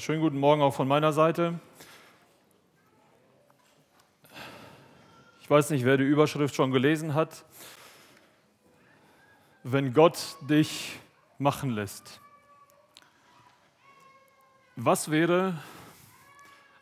[0.00, 1.60] Schönen guten Morgen auch von meiner Seite.
[5.42, 7.44] Ich weiß nicht, wer die Überschrift schon gelesen hat.
[9.62, 10.98] Wenn Gott dich
[11.36, 12.18] machen lässt.
[14.74, 15.58] Was wäre,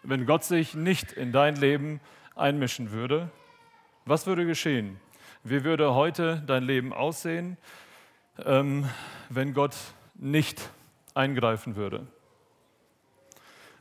[0.05, 2.01] wenn Gott sich nicht in dein Leben
[2.37, 3.33] einmischen würde?
[4.05, 5.01] Was würde geschehen?
[5.43, 7.57] Wie würde heute dein Leben aussehen,
[8.45, 8.89] ähm,
[9.29, 9.75] wenn Gott
[10.15, 10.71] nicht
[11.15, 12.07] eingreifen würde?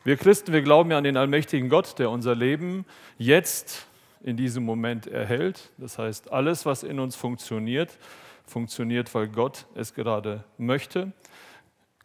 [0.08, 2.86] Wir Christen, wir glauben ja an den allmächtigen Gott, der unser Leben
[3.18, 3.88] jetzt
[4.24, 5.70] in diesem Moment erhält.
[5.78, 7.98] Das heißt, alles, was in uns funktioniert,
[8.46, 11.12] funktioniert, weil Gott es gerade möchte.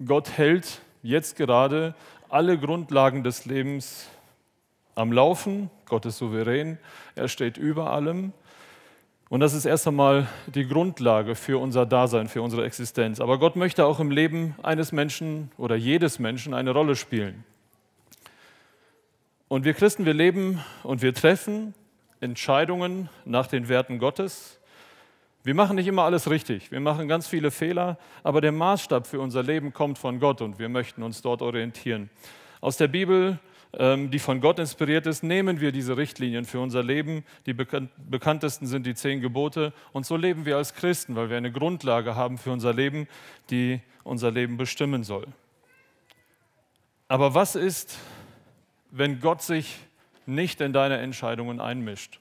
[0.05, 1.95] Gott hält jetzt gerade
[2.29, 4.09] alle Grundlagen des Lebens
[4.97, 5.71] am Laufen.
[5.87, 6.79] Gott ist souverän,
[7.15, 8.33] er steht über allem.
[9.29, 13.21] Und das ist erst einmal die Grundlage für unser Dasein, für unsere Existenz.
[13.21, 17.45] Aber Gott möchte auch im Leben eines Menschen oder jedes Menschen eine Rolle spielen.
[19.53, 21.75] Und wir Christen, wir leben und wir treffen
[22.21, 24.59] Entscheidungen nach den Werten Gottes.
[25.45, 29.21] Wir machen nicht immer alles richtig, wir machen ganz viele Fehler, aber der Maßstab für
[29.21, 32.09] unser Leben kommt von Gott und wir möchten uns dort orientieren.
[32.63, 33.39] Aus der Bibel,
[33.75, 37.23] ähm, die von Gott inspiriert ist, nehmen wir diese Richtlinien für unser Leben.
[37.45, 41.53] Die bekanntesten sind die zehn Gebote und so leben wir als Christen, weil wir eine
[41.53, 43.07] Grundlage haben für unser Leben,
[43.51, 45.27] die unser Leben bestimmen soll.
[47.07, 47.99] Aber was ist,
[48.93, 49.79] wenn Gott sich
[50.27, 52.21] nicht in deine Entscheidungen einmischt.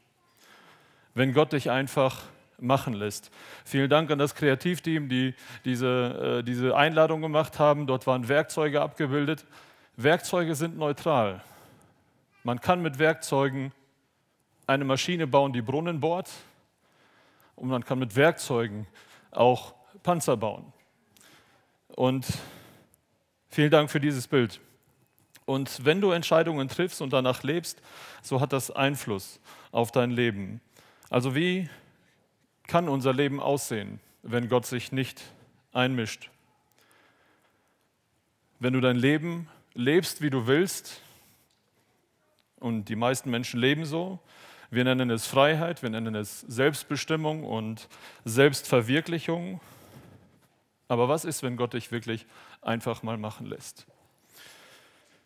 [1.14, 2.24] Wenn Gott dich einfach
[2.58, 3.30] machen lässt.
[3.66, 7.88] Vielen Dank an das Kreativteam, die diese, äh, diese Einladung gemacht haben.
[7.88, 9.46] Dort waren Werkzeuge abgebildet.
[9.98, 11.42] Werkzeuge sind neutral.
[12.44, 13.74] Man kann mit Werkzeugen
[14.66, 16.30] eine Maschine bauen, die Brunnen bohrt.
[17.56, 18.88] Und man kann mit Werkzeugen
[19.32, 20.72] auch Panzer bauen.
[21.90, 22.26] Und
[23.50, 24.62] vielen Dank für dieses Bild.
[25.52, 27.82] Und wenn du Entscheidungen triffst und danach lebst,
[28.22, 29.42] so hat das Einfluss
[29.74, 30.62] auf dein Leben.
[31.10, 31.70] Also wie
[32.68, 35.22] kann unser Leben aussehen, wenn Gott sich nicht
[35.74, 36.30] einmischt?
[38.60, 41.02] Wenn du dein Leben lebst, wie du willst,
[42.62, 44.20] und die meisten Menschen leben so,
[44.70, 47.90] wir nennen es Freiheit, wir nennen es Selbstbestimmung und
[48.24, 49.60] Selbstverwirklichung.
[50.88, 52.26] Aber was ist, wenn Gott dich wirklich
[52.62, 53.86] einfach mal machen lässt?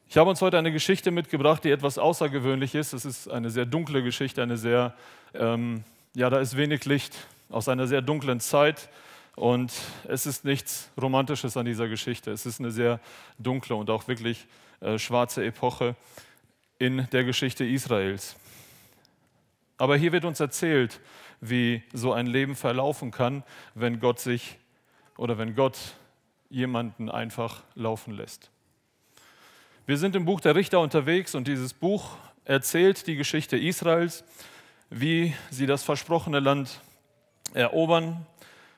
[0.08, 2.94] Ich habe uns heute eine Geschichte mitgebracht, die etwas außergewöhnlich ist.
[2.94, 4.94] Es ist eine sehr dunkle Geschichte, eine sehr,
[5.34, 5.84] ähm,
[6.14, 7.16] ja, da ist wenig Licht
[7.50, 8.90] aus einer sehr dunklen Zeit.
[9.36, 9.74] Und
[10.08, 12.32] es ist nichts Romantisches an dieser Geschichte.
[12.32, 13.00] Es ist eine sehr
[13.40, 14.46] dunkle und auch wirklich
[14.80, 15.96] äh, schwarze Epoche
[16.78, 18.36] in der Geschichte Israels.
[19.78, 21.02] Aber hier wird uns erzählt,
[21.42, 23.44] wie so ein Leben verlaufen kann,
[23.74, 24.58] wenn Gott sich
[25.18, 25.78] oder wenn Gott
[26.50, 28.52] jemanden einfach laufen lässt.
[29.88, 34.23] Wir sind im Buch der Richter unterwegs und dieses Buch erzählt die Geschichte Israels,
[34.90, 36.81] wie sie das versprochene Land
[37.53, 38.25] erobern.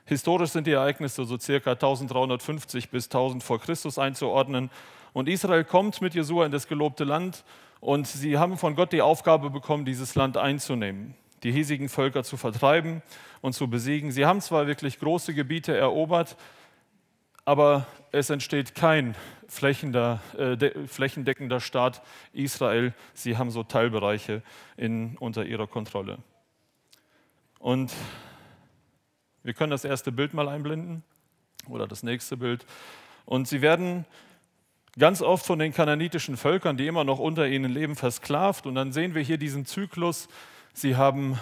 [0.04, 4.68] Historisch sind die Ereignisse so circa 1350 bis 1000 vor Christus einzuordnen.
[5.14, 7.42] Und Israel kommt mit Jesua in das gelobte Land
[7.80, 12.36] und sie haben von Gott die Aufgabe bekommen, dieses Land einzunehmen, die hiesigen Völker zu
[12.36, 13.00] vertreiben
[13.40, 14.12] und zu besiegen.
[14.12, 16.36] Sie haben zwar wirklich große Gebiete erobert,
[17.46, 19.14] aber es entsteht kein
[19.60, 22.02] äh, flächendeckender Staat
[22.32, 22.94] Israel.
[23.14, 24.42] Sie haben so Teilbereiche
[24.76, 26.18] in, unter ihrer Kontrolle.
[27.58, 27.92] Und
[29.42, 31.02] wir können das erste Bild mal einblenden
[31.68, 32.66] oder das nächste Bild.
[33.24, 34.04] Und sie werden
[34.98, 38.66] ganz oft von den kananitischen Völkern, die immer noch unter ihnen leben, versklavt.
[38.66, 40.28] Und dann sehen wir hier diesen Zyklus.
[40.72, 41.38] Sie haben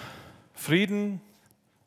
[0.55, 1.21] Frieden,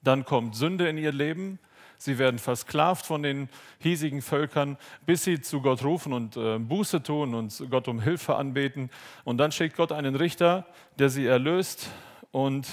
[0.03, 1.59] dann kommt Sünde in ihr Leben,
[2.01, 7.03] Sie werden versklavt von den hiesigen Völkern, bis sie zu Gott rufen und äh, Buße
[7.03, 8.89] tun und Gott um Hilfe anbeten.
[9.25, 10.65] Und dann schickt Gott einen Richter,
[10.97, 11.89] der sie erlöst
[12.31, 12.69] und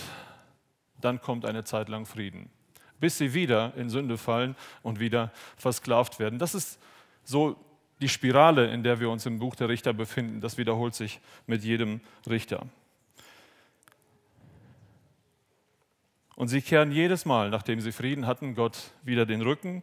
[1.01, 2.51] dann kommt eine Zeit lang Frieden,
[3.01, 6.39] bis sie wieder in Sünde fallen und wieder versklavt werden.
[6.39, 6.79] Das ist
[7.25, 7.57] so
[8.01, 10.41] die Spirale, in der wir uns im Buch der Richter befinden.
[10.41, 11.19] Das wiederholt sich
[11.49, 12.65] mit jedem Richter.
[16.37, 19.83] Und sie kehren jedes Mal, nachdem sie Frieden hatten, Gott wieder den Rücken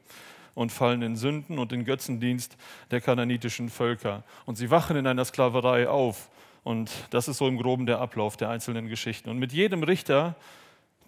[0.53, 2.55] und fallen in Sünden und in Götzendienst
[2.91, 4.23] der kananitischen Völker.
[4.45, 6.29] Und sie wachen in einer Sklaverei auf.
[6.63, 9.29] Und das ist so im groben der Ablauf der einzelnen Geschichten.
[9.29, 10.35] Und mit jedem Richter,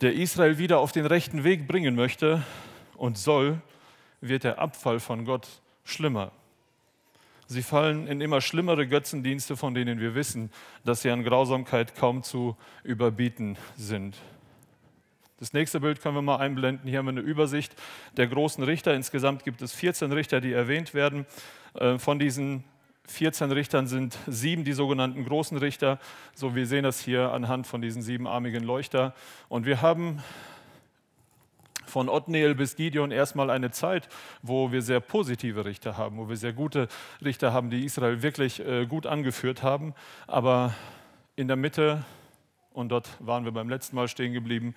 [0.01, 2.44] der Israel wieder auf den rechten Weg bringen möchte
[2.97, 3.62] und soll,
[4.21, 5.47] wird der Abfall von Gott
[5.83, 6.31] schlimmer.
[7.47, 10.50] Sie fallen in immer schlimmere Götzendienste, von denen wir wissen,
[10.83, 14.18] dass sie an Grausamkeit kaum zu überbieten sind.
[15.38, 16.88] Das nächste Bild können wir mal einblenden.
[16.88, 17.76] Hier haben wir eine Übersicht
[18.16, 18.94] der großen Richter.
[18.94, 21.26] Insgesamt gibt es 14 Richter, die erwähnt werden.
[21.74, 22.64] Äh, von diesen
[23.08, 26.00] 14 Richtern sind sieben die sogenannten großen Richter.
[26.36, 29.14] So, wir sehen das hier anhand von diesen siebenarmigen Leuchter.
[29.50, 30.24] Und wir haben
[31.86, 34.08] von Othniel bis Gideon erstmal eine Zeit,
[34.42, 36.88] wo wir sehr positive Richter haben, wo wir sehr gute
[37.22, 39.96] Richter haben, die Israel wirklich äh, gut angeführt haben.
[40.28, 40.74] Aber
[41.36, 42.06] in der Mitte,
[42.72, 44.76] und dort waren wir beim letzten Mal stehen geblieben,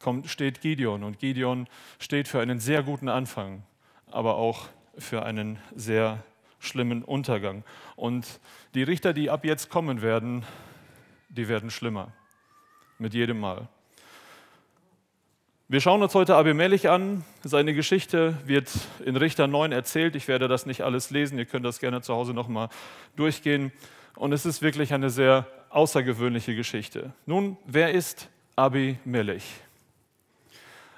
[0.00, 1.02] kommt, steht Gideon.
[1.04, 1.66] Und Gideon
[1.98, 3.62] steht für einen sehr guten Anfang,
[4.10, 4.68] aber auch
[4.98, 6.22] für einen sehr
[6.58, 7.64] schlimmen Untergang.
[7.96, 8.40] Und
[8.74, 10.44] die Richter, die ab jetzt kommen werden,
[11.28, 12.12] die werden schlimmer.
[12.98, 13.68] Mit jedem Mal.
[15.66, 17.24] Wir schauen uns heute Abimelech an.
[17.42, 18.70] Seine Geschichte wird
[19.04, 20.14] in Richter 9 erzählt.
[20.14, 21.38] Ich werde das nicht alles lesen.
[21.38, 22.68] Ihr könnt das gerne zu Hause nochmal
[23.16, 23.72] durchgehen.
[24.14, 27.12] Und es ist wirklich eine sehr außergewöhnliche Geschichte.
[27.26, 29.63] Nun, wer ist Abimelech?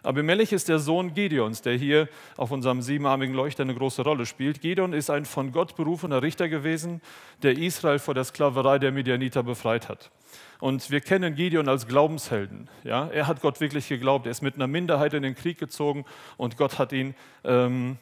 [0.06, 4.60] Abimelech ist der Sohn Gideons, der hier auf unserem siebenarmigen Leuchter eine große Rolle spielt.
[4.60, 7.00] Gideon ist ein von Gott berufener Richter gewesen,
[7.42, 10.12] der Israel vor der Sklaverei der Midianiter befreit hat.
[10.60, 12.68] Und wir kennen Gideon als Glaubenshelden.
[12.84, 13.08] Ja?
[13.08, 14.26] Er hat Gott wirklich geglaubt.
[14.26, 16.04] Er ist mit einer Minderheit in den Krieg gezogen
[16.36, 17.98] und Gott hat ihn, ähm,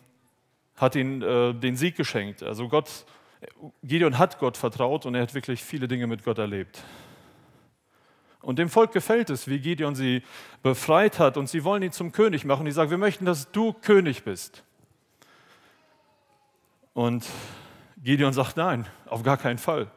[0.77, 2.43] hat ihn äh, den Sieg geschenkt.
[2.43, 3.07] Also Gott,
[3.83, 6.83] Gideon hat Gott vertraut und er hat wirklich viele Dinge mit Gott erlebt.
[8.45, 10.23] Und dem Volk gefällt es, wie Gideon sie
[10.63, 12.67] befreit hat und sie wollen ihn zum König machen.
[12.67, 14.63] Die sagen, wir möchten, dass du König bist.
[16.93, 17.27] Und
[18.03, 19.91] Gideon sagt, nein, auf gar keinen Fall.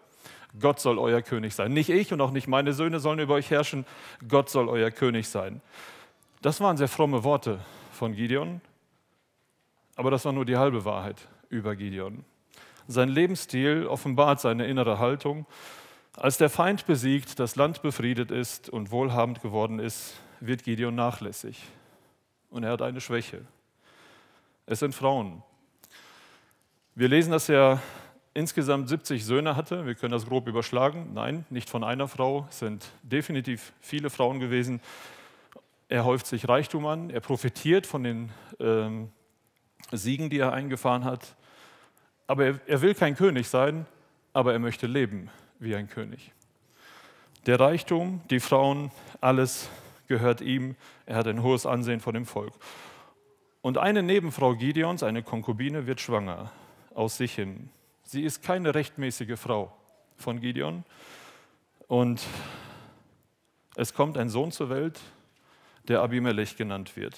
[0.60, 1.74] Gott soll euer König sein.
[1.74, 3.86] Nicht ich und auch nicht meine Söhne sollen über euch herrschen.
[4.28, 5.62] Gott soll euer König sein.
[6.42, 7.60] Das waren sehr fromme Worte
[7.92, 8.62] von Gideon,
[9.96, 12.24] aber das war nur die halbe Wahrheit über Gideon.
[12.88, 15.46] Sein Lebensstil offenbart seine innere Haltung
[16.18, 21.64] als der Feind besiegt, das Land befriedet ist und wohlhabend geworden ist, wird Gideon nachlässig.
[22.50, 23.42] Und er hat eine Schwäche.
[24.66, 25.44] Es sind Frauen.
[26.96, 27.82] Wir lesen, dass er
[28.34, 29.86] insgesamt 70 Söhne hatte.
[29.86, 31.12] Wir können das grob überschlagen.
[31.14, 32.48] Nein, nicht von einer Frau.
[32.50, 34.82] Es sind definitiv viele Frauen gewesen.
[35.88, 37.12] Er häuft sich Reichtum an.
[37.12, 39.12] Er profitiert von den ähm,
[39.92, 41.36] Siegen, die er eingefahren hat.
[42.26, 43.86] Aber er, er will kein König sein,
[44.34, 45.30] aber er möchte leben
[45.60, 46.32] wie ein König.
[47.46, 49.70] Der Reichtum, die Frauen, alles
[50.08, 50.76] gehört ihm.
[51.06, 52.54] Er hat ein hohes Ansehen vor dem Volk.
[53.62, 56.52] Und eine Nebenfrau Gideons, eine Konkubine, wird schwanger
[56.94, 57.70] aus sich hin.
[58.04, 59.76] Sie ist keine rechtmäßige Frau
[60.18, 60.84] von Gideon.
[61.88, 62.22] Und
[63.76, 65.00] es kommt ein Sohn zur Welt,
[65.88, 67.16] der Abimelech genannt wird.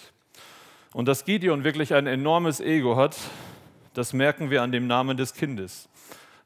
[0.94, 3.18] Und dass Gideon wirklich ein enormes Ego hat,
[3.94, 5.89] das merken wir an dem Namen des Kindes.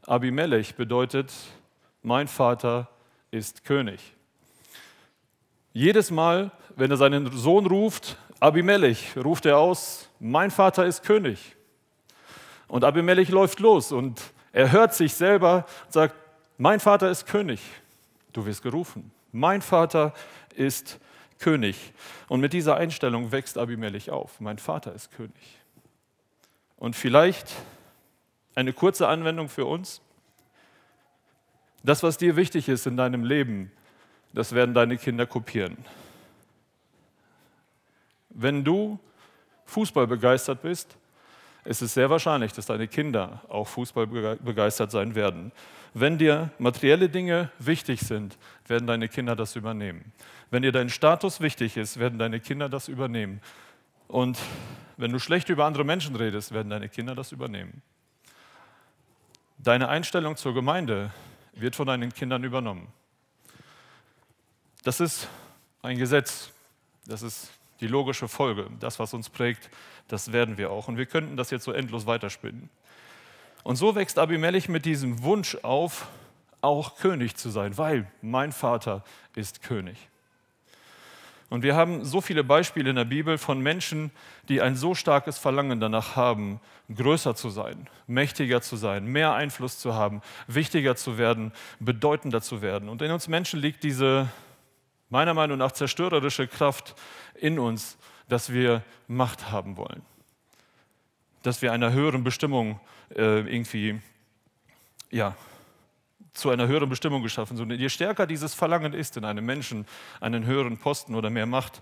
[0.05, 1.33] Abimelech bedeutet
[2.03, 2.89] mein Vater
[3.31, 4.13] ist König.
[5.71, 11.55] Jedes Mal, wenn er seinen Sohn ruft, Abimelech, ruft er aus, mein Vater ist König.
[12.67, 14.21] Und Abimelech läuft los und
[14.51, 16.15] er hört sich selber und sagt,
[16.57, 17.59] mein Vater ist König.
[18.33, 19.11] Du wirst gerufen.
[19.31, 20.13] Mein Vater
[20.55, 20.99] ist
[21.39, 21.93] König.
[22.27, 24.39] Und mit dieser Einstellung wächst Abimelech auf.
[24.39, 25.59] Mein Vater ist König.
[26.77, 27.51] Und vielleicht
[28.53, 30.01] eine kurze Anwendung für uns.
[31.83, 33.71] Das, was dir wichtig ist in deinem Leben,
[34.33, 35.77] das werden deine Kinder kopieren.
[38.29, 38.99] Wenn du
[39.65, 40.97] Fußball begeistert bist,
[41.65, 45.51] ist es sehr wahrscheinlich, dass deine Kinder auch Fußball begeistert sein werden.
[45.93, 50.11] Wenn dir materielle Dinge wichtig sind, werden deine Kinder das übernehmen.
[50.49, 53.41] Wenn dir dein Status wichtig ist, werden deine Kinder das übernehmen.
[54.07, 54.39] Und
[54.97, 57.81] wenn du schlecht über andere Menschen redest, werden deine Kinder das übernehmen.
[59.57, 61.11] Deine Einstellung zur Gemeinde
[61.53, 62.87] wird von deinen Kindern übernommen.
[64.83, 65.27] Das ist
[65.81, 66.51] ein Gesetz,
[67.05, 68.69] das ist die logische Folge.
[68.79, 69.69] Das, was uns prägt,
[70.07, 70.87] das werden wir auch.
[70.87, 72.69] Und wir könnten das jetzt so endlos weiterspinnen.
[73.63, 76.07] Und so wächst Abimelech mit diesem Wunsch auf,
[76.61, 79.03] auch König zu sein, weil mein Vater
[79.35, 79.97] ist König.
[81.49, 84.11] Und wir haben so viele Beispiele in der Bibel von Menschen,
[84.49, 86.59] die ein so starkes Verlangen danach haben,
[86.93, 92.61] größer zu sein, mächtiger zu sein, mehr Einfluss zu haben, wichtiger zu werden, bedeutender zu
[92.61, 92.89] werden.
[92.89, 94.29] Und in uns Menschen liegt diese,
[95.09, 96.95] meiner Meinung nach, zerstörerische Kraft
[97.35, 97.97] in uns,
[98.29, 100.01] dass wir Macht haben wollen,
[101.43, 102.79] dass wir einer höheren Bestimmung
[103.15, 103.99] äh, irgendwie
[105.11, 105.35] ja,
[106.33, 107.59] zu einer höheren Bestimmung geschaffen.
[107.59, 109.85] Und je stärker dieses Verlangen ist, in einem Menschen
[110.19, 111.81] einen höheren Posten oder mehr Macht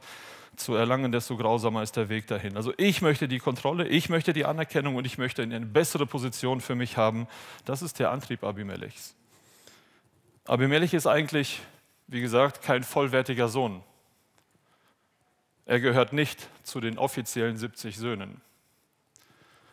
[0.55, 2.57] zu erlangen, desto grausamer ist der Weg dahin.
[2.57, 6.59] Also ich möchte die Kontrolle, ich möchte die Anerkennung und ich möchte eine bessere Position
[6.61, 7.27] für mich haben.
[7.65, 9.15] Das ist der Antrieb Abimelechs.
[10.45, 11.61] Abimelech ist eigentlich,
[12.07, 13.81] wie gesagt, kein vollwertiger Sohn.
[15.65, 18.41] Er gehört nicht zu den offiziellen 70 Söhnen.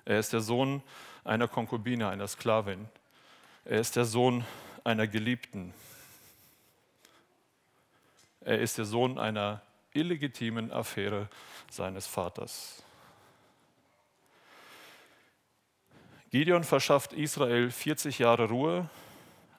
[0.04, 0.82] Er ist der Sohn
[1.24, 2.88] einer Konkubine, einer Sklavin.
[3.64, 4.44] Er ist der Sohn
[4.88, 5.74] einer Geliebten.
[8.40, 9.60] Er ist der Sohn einer
[9.92, 11.28] illegitimen Affäre
[11.70, 12.82] seines Vaters.
[16.30, 18.88] Gideon verschafft Israel 40 Jahre Ruhe,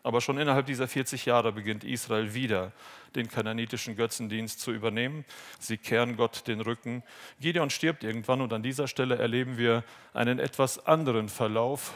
[0.02, 2.72] aber schon innerhalb dieser 40 Jahre beginnt Israel wieder
[3.16, 5.26] den kananitischen Götzendienst zu übernehmen.
[5.60, 7.04] Sie kehren Gott den Rücken.
[7.40, 9.84] Gideon stirbt irgendwann und an dieser Stelle erleben wir
[10.14, 11.94] einen etwas anderen Verlauf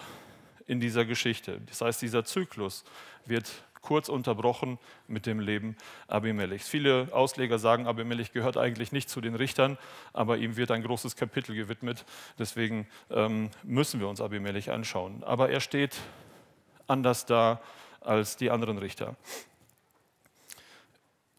[0.67, 1.61] in dieser Geschichte.
[1.67, 2.83] Das heißt, dieser Zyklus
[3.27, 3.51] wird
[3.83, 5.75] kurz unterbrochen mit dem Leben
[6.07, 6.67] Abimelechs.
[6.67, 9.77] Viele Ausleger sagen, Abimelech gehört eigentlich nicht zu den Richtern,
[10.13, 12.05] aber ihm wird ein großes Kapitel gewidmet.
[12.39, 15.23] Deswegen ähm, müssen wir uns Abimelech anschauen.
[15.23, 15.97] Aber er steht
[16.87, 17.61] anders da
[18.01, 19.15] als die anderen Richter.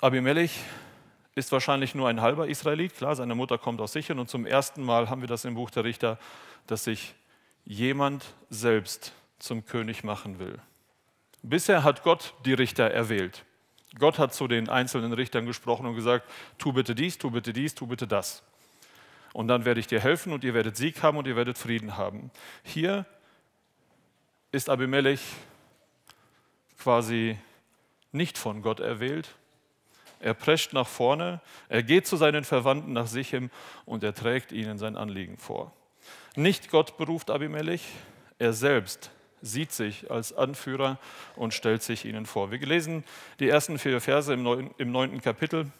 [0.00, 0.60] Abimelech
[1.34, 2.94] ist wahrscheinlich nur ein halber Israelit.
[2.94, 5.70] Klar, seine Mutter kommt aus Sichern und zum ersten Mal haben wir das im Buch
[5.70, 6.18] der Richter,
[6.66, 7.14] dass sich
[7.64, 10.60] jemand selbst zum König machen will.
[11.46, 13.44] Bisher hat Gott die Richter erwählt.
[13.98, 17.74] Gott hat zu den einzelnen Richtern gesprochen und gesagt, tu bitte dies, tu bitte dies,
[17.74, 18.42] tu bitte das.
[19.34, 21.98] Und dann werde ich dir helfen und ihr werdet Sieg haben und ihr werdet Frieden
[21.98, 22.30] haben.
[22.62, 23.04] Hier
[24.52, 25.20] ist Abimelech
[26.78, 27.38] quasi
[28.10, 29.28] nicht von Gott erwählt.
[30.20, 33.50] Er prescht nach vorne, er geht zu seinen Verwandten nach Sichem
[33.84, 35.72] und er trägt ihnen sein Anliegen vor.
[36.36, 37.82] Nicht Gott beruft Abimelech,
[38.38, 39.10] er selbst
[39.44, 40.98] sieht sich als Anführer
[41.36, 42.50] und stellt sich ihnen vor.
[42.50, 43.04] Wir lesen
[43.38, 45.70] die ersten vier Verse im neunten Kapitel.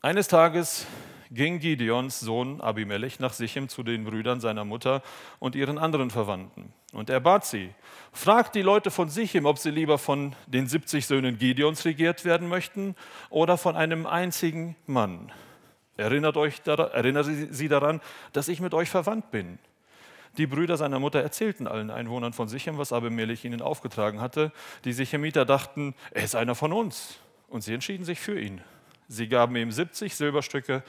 [0.00, 0.86] Eines Tages
[1.30, 5.02] ging Gideons Sohn Abimelech nach Sichem zu den Brüdern seiner Mutter
[5.40, 6.72] und ihren anderen Verwandten.
[6.92, 7.70] Und er bat sie,
[8.12, 12.48] fragt die Leute von Sichem, ob sie lieber von den 70 Söhnen Gideons regiert werden
[12.48, 12.94] möchten
[13.30, 15.32] oder von einem einzigen Mann.
[15.96, 18.00] Erinnert, euch erinnert sie daran,
[18.32, 19.58] dass ich mit euch verwandt bin.
[20.36, 24.50] Die Brüder seiner Mutter erzählten allen Einwohnern von Sichem, was Abimelech ihnen aufgetragen hatte.
[24.84, 27.18] Die Sichemiter dachten, er ist einer von uns.
[27.48, 28.60] Und sie entschieden sich für ihn.
[29.06, 30.82] Sie gaben ihm 70 Silberstücke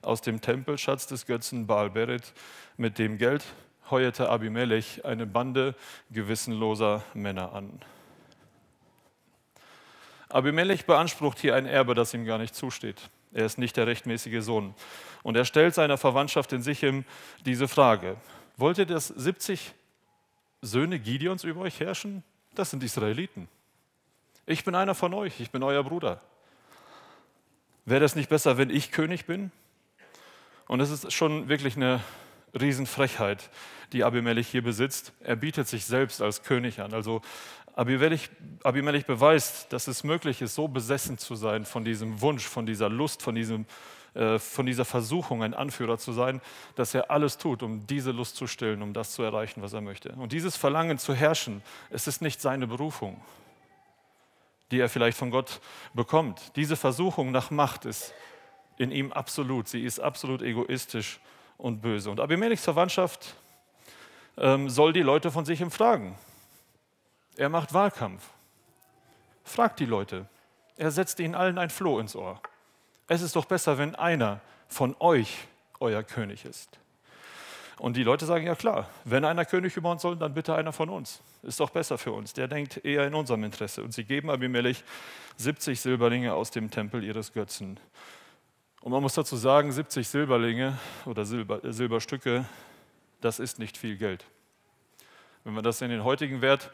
[0.00, 2.32] aus dem Tempelschatz des Götzen Baal Beret.
[2.78, 3.44] Mit dem Geld
[3.90, 5.74] heuerte Abimelech eine Bande
[6.10, 7.80] gewissenloser Männer an.
[10.28, 13.10] Abimelech beansprucht hier ein Erbe, das ihm gar nicht zusteht.
[13.32, 14.74] Er ist nicht der rechtmäßige Sohn.
[15.22, 17.04] Und er stellt seiner Verwandtschaft in Sichem
[17.44, 18.16] diese Frage:
[18.56, 19.74] Wollt ihr, dass 70
[20.62, 22.22] Söhne Gideons über euch herrschen?
[22.54, 23.48] Das sind Israeliten.
[24.46, 26.22] Ich bin einer von euch, ich bin euer Bruder.
[27.84, 29.52] Wäre das nicht besser, wenn ich König bin?
[30.68, 32.00] Und es ist schon wirklich eine
[32.58, 33.50] Riesenfrechheit,
[33.92, 35.12] die Abimelech hier besitzt.
[35.20, 36.94] Er bietet sich selbst als König an.
[36.94, 37.20] Also
[37.74, 38.30] Abimelech,
[38.62, 42.88] Abimelech beweist, dass es möglich ist, so besessen zu sein von diesem Wunsch, von dieser
[42.88, 43.66] Lust, von diesem
[44.16, 46.40] äh, von dieser Versuchung, ein Anführer zu sein,
[46.74, 49.82] dass er alles tut, um diese Lust zu stillen, um das zu erreichen, was er
[49.82, 50.12] möchte.
[50.12, 53.20] Und dieses Verlangen zu herrschen, es ist nicht seine Berufung,
[54.70, 55.60] die er vielleicht von Gott
[55.92, 56.56] bekommt.
[56.56, 58.14] Diese Versuchung nach Macht ist
[58.78, 59.68] in ihm absolut.
[59.68, 61.20] Sie ist absolut egoistisch
[61.58, 62.10] und böse.
[62.10, 63.36] Und Abimelechs Verwandtschaft
[64.38, 66.18] ähm, soll die Leute von sich fragen.
[67.36, 68.22] Er macht Wahlkampf.
[69.44, 70.26] Fragt die Leute.
[70.78, 72.40] Er setzt ihnen allen ein Floh ins Ohr
[73.08, 75.46] es ist doch besser, wenn einer von euch
[75.80, 76.78] euer König ist.
[77.78, 80.72] Und die Leute sagen, ja klar, wenn einer König über uns soll, dann bitte einer
[80.72, 81.20] von uns.
[81.42, 82.32] Ist doch besser für uns.
[82.32, 83.82] Der denkt eher in unserem Interesse.
[83.82, 84.82] Und sie geben Abimelech
[85.36, 87.78] 70 Silberlinge aus dem Tempel ihres Götzen.
[88.80, 92.46] Und man muss dazu sagen, 70 Silberlinge oder Silber, äh, Silberstücke,
[93.20, 94.24] das ist nicht viel Geld.
[95.44, 96.70] Wenn wir das in den heutigen Wert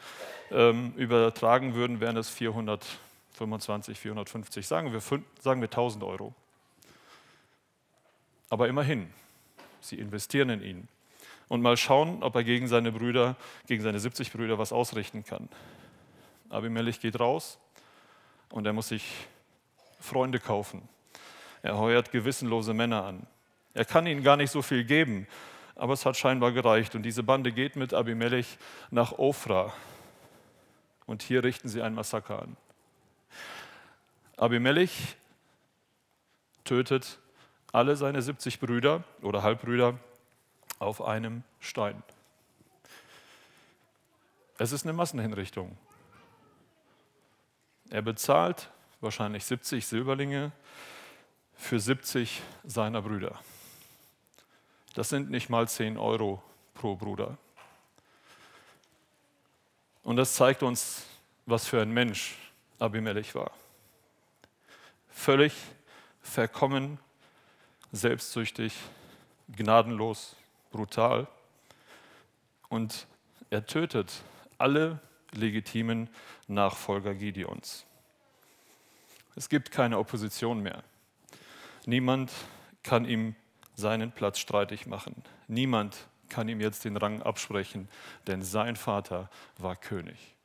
[0.51, 2.85] ähm, übertragen würden, wären es 400
[3.33, 6.33] 25, 450, sagen wir, sagen wir 1000 Euro.
[8.49, 9.11] Aber immerhin,
[9.81, 10.87] sie investieren in ihn.
[11.47, 13.35] Und mal schauen, ob er gegen seine Brüder,
[13.67, 15.49] gegen seine 70 Brüder was ausrichten kann.
[16.49, 17.59] Abimelech geht raus
[18.49, 19.27] und er muss sich
[19.99, 20.87] Freunde kaufen.
[21.63, 23.25] Er heuert gewissenlose Männer an.
[23.73, 25.27] Er kann ihnen gar nicht so viel geben,
[25.75, 26.93] aber es hat scheinbar gereicht.
[26.93, 28.57] Und diese Bande geht mit Abimelech
[28.91, 29.73] nach Ofra.
[31.05, 32.57] Und hier richten sie ein Massaker an.
[34.37, 35.15] Abimelech
[36.63, 37.19] tötet
[37.71, 39.99] alle seine 70 Brüder oder Halbbrüder
[40.79, 42.01] auf einem Stein.
[44.57, 45.77] Es ist eine Massenhinrichtung.
[47.89, 48.69] Er bezahlt
[49.01, 50.51] wahrscheinlich 70 Silberlinge
[51.55, 53.39] für 70 seiner Brüder.
[54.95, 56.41] Das sind nicht mal 10 Euro
[56.73, 57.37] pro Bruder.
[60.03, 61.05] Und das zeigt uns,
[61.45, 62.35] was für ein Mensch
[62.79, 63.51] Abimelech war
[65.13, 65.53] völlig
[66.21, 66.99] verkommen,
[67.91, 68.73] selbstsüchtig,
[69.47, 70.35] gnadenlos,
[70.71, 71.27] brutal.
[72.69, 73.07] Und
[73.49, 74.11] er tötet
[74.57, 74.99] alle
[75.31, 76.09] legitimen
[76.47, 77.85] Nachfolger Gideons.
[79.35, 80.83] Es gibt keine Opposition mehr.
[81.85, 82.31] Niemand
[82.83, 83.35] kann ihm
[83.75, 85.23] seinen Platz streitig machen.
[85.47, 87.87] Niemand kann ihm jetzt den Rang absprechen,
[88.27, 90.35] denn sein Vater war König.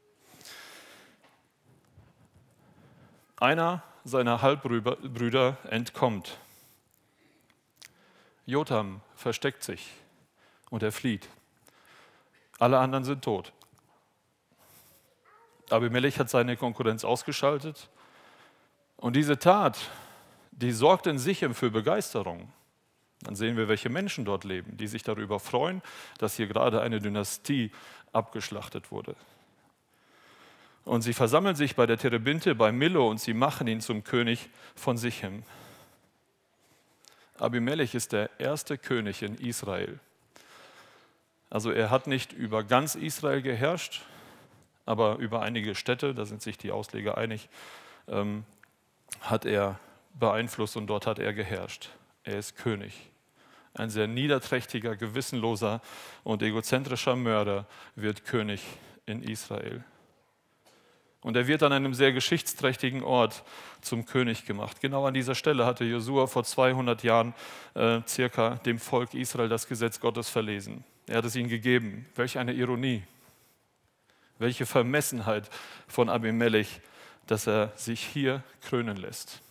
[3.36, 6.38] Einer seiner Halbbrüder entkommt.
[8.46, 9.90] Jotham versteckt sich
[10.70, 11.28] und er flieht.
[12.58, 13.52] Alle anderen sind tot.
[15.70, 17.90] Abimelech hat seine Konkurrenz ausgeschaltet.
[18.96, 19.78] Und diese Tat,
[20.50, 22.52] die sorgt in sich für Begeisterung.
[23.20, 25.82] Dann sehen wir, welche Menschen dort leben, die sich darüber freuen,
[26.18, 27.72] dass hier gerade eine Dynastie
[28.12, 29.14] abgeschlachtet wurde.
[30.88, 34.48] Und sie versammeln sich bei der Terebinte, bei Milo und sie machen ihn zum König
[34.74, 35.42] von Sichem.
[37.36, 40.00] Abimelech ist der erste König in Israel.
[41.50, 44.00] Also er hat nicht über ganz Israel geherrscht,
[44.86, 47.50] aber über einige Städte, da sind sich die Ausleger einig,
[48.08, 48.44] ähm,
[49.20, 49.78] hat er
[50.18, 51.90] beeinflusst und dort hat er geherrscht.
[52.24, 52.94] Er ist König.
[53.74, 55.82] Ein sehr niederträchtiger, gewissenloser
[56.24, 58.62] und egozentrischer Mörder wird König
[59.04, 59.84] in Israel.
[61.28, 63.44] Und er wird an einem sehr geschichtsträchtigen Ort
[63.82, 64.80] zum König gemacht.
[64.80, 67.34] Genau an dieser Stelle hatte Josua vor 200 Jahren
[67.74, 70.84] äh, circa dem Volk Israel das Gesetz Gottes verlesen.
[71.06, 72.06] Er hat es ihnen gegeben.
[72.14, 73.02] Welch eine Ironie.
[74.38, 75.50] Welche Vermessenheit
[75.86, 76.80] von Abimelech,
[77.26, 79.42] dass er sich hier krönen lässt.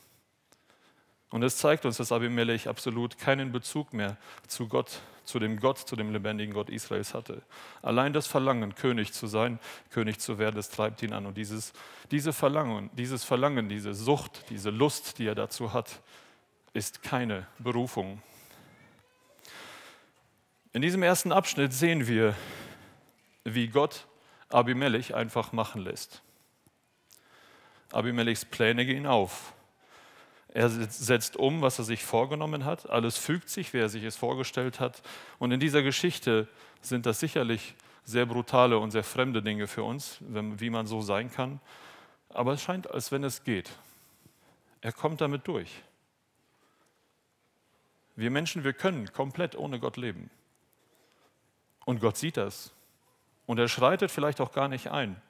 [1.29, 4.17] Und es zeigt uns, dass Abimelech absolut keinen Bezug mehr
[4.47, 7.41] zu Gott, zu dem Gott, zu dem lebendigen Gott Israels hatte.
[7.81, 9.59] Allein das Verlangen, König zu sein,
[9.91, 11.25] König zu werden, das treibt ihn an.
[11.25, 11.73] Und dieses,
[12.11, 16.01] diese Verlangen, dieses Verlangen, diese Sucht, diese Lust, die er dazu hat,
[16.73, 18.21] ist keine Berufung.
[20.71, 22.33] In diesem ersten Abschnitt sehen wir,
[23.43, 24.07] wie Gott
[24.49, 26.21] Abimelech einfach machen lässt.
[27.91, 29.53] Abimelechs Pläne gehen auf.
[30.57, 32.89] Er setzt um, was er sich vorgenommen hat.
[32.89, 35.03] Alles fügt sich, wie er sich es vorgestellt hat.
[35.37, 36.47] Und in dieser Geschichte
[36.81, 41.31] sind das sicherlich sehr brutale und sehr fremde Dinge für uns, wie man so sein
[41.31, 41.59] kann.
[42.29, 43.69] Aber es scheint, als wenn es geht.
[44.81, 45.69] Er kommt damit durch.
[48.15, 50.31] Wir Menschen, wir können komplett ohne Gott leben.
[51.85, 52.73] Und Gott sieht das.
[53.45, 55.21] Und er schreitet vielleicht auch gar nicht ein.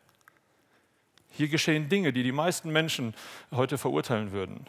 [1.31, 3.13] Hier geschehen Dinge, die die meisten Menschen
[3.51, 4.65] heute verurteilen würden.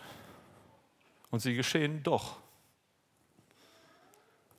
[1.30, 2.36] Und sie geschehen doch.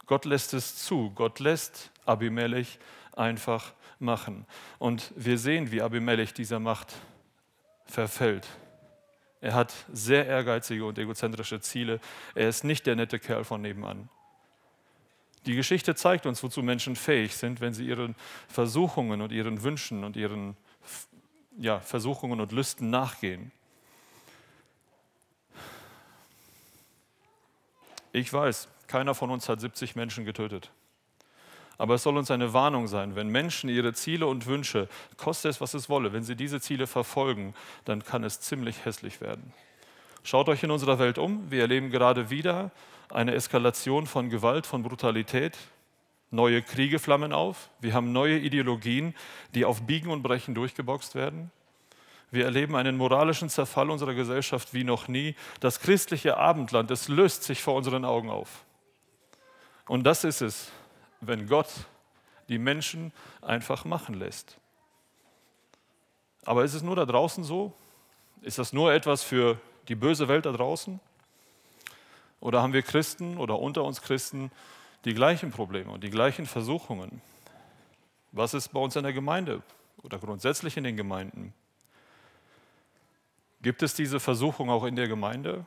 [0.05, 1.12] Gott lässt es zu.
[1.12, 2.79] Gott lässt Abimelech
[3.15, 4.45] einfach machen.
[4.77, 6.95] Und wir sehen, wie Abimelech dieser Macht
[7.86, 8.47] verfällt.
[9.41, 11.99] Er hat sehr ehrgeizige und egozentrische Ziele.
[12.36, 14.10] Er ist nicht der nette Kerl von nebenan.
[15.45, 18.15] Die Geschichte zeigt uns, wozu Menschen fähig sind, wenn sie ihren
[18.47, 20.58] Versuchungen und ihren Wünschen und ihren
[21.58, 23.51] ja, Versuchungen und Lüsten nachgehen.
[28.12, 30.72] Ich weiß, keiner von uns hat 70 Menschen getötet.
[31.78, 35.62] Aber es soll uns eine Warnung sein, wenn Menschen ihre Ziele und Wünsche, koste es,
[35.62, 37.54] was es wolle, wenn sie diese Ziele verfolgen,
[37.86, 39.54] dann kann es ziemlich hässlich werden.
[40.24, 41.50] Schaut euch in unserer Welt um.
[41.50, 42.72] Wir erleben gerade wieder
[43.10, 45.58] eine Eskalation von Gewalt, von Brutalität.
[46.32, 47.69] Neue Kriege flammen auf.
[47.80, 49.15] Wir haben neue Ideologien,
[49.56, 51.50] die auf Biegen und Brechen durchgeboxt werden.
[52.32, 55.36] Wir erleben einen moralischen Zerfall unserer Gesellschaft wie noch nie.
[55.60, 58.65] Das christliche Abendland, es löst sich vor unseren Augen auf.
[59.88, 60.72] Und das ist es,
[61.22, 61.68] wenn Gott
[62.48, 63.12] die Menschen
[63.42, 64.58] einfach machen lässt.
[66.46, 67.74] Aber ist es nur da draußen so?
[68.42, 71.00] Ist das nur etwas für die böse Welt da draußen?
[72.39, 74.52] Oder haben wir Christen oder unter uns Christen
[75.06, 77.22] die gleichen Probleme und die gleichen Versuchungen?
[78.32, 79.62] Was ist bei uns in der Gemeinde
[80.04, 81.54] oder grundsätzlich in den Gemeinden?
[83.62, 85.65] Gibt es diese Versuchung auch in der Gemeinde,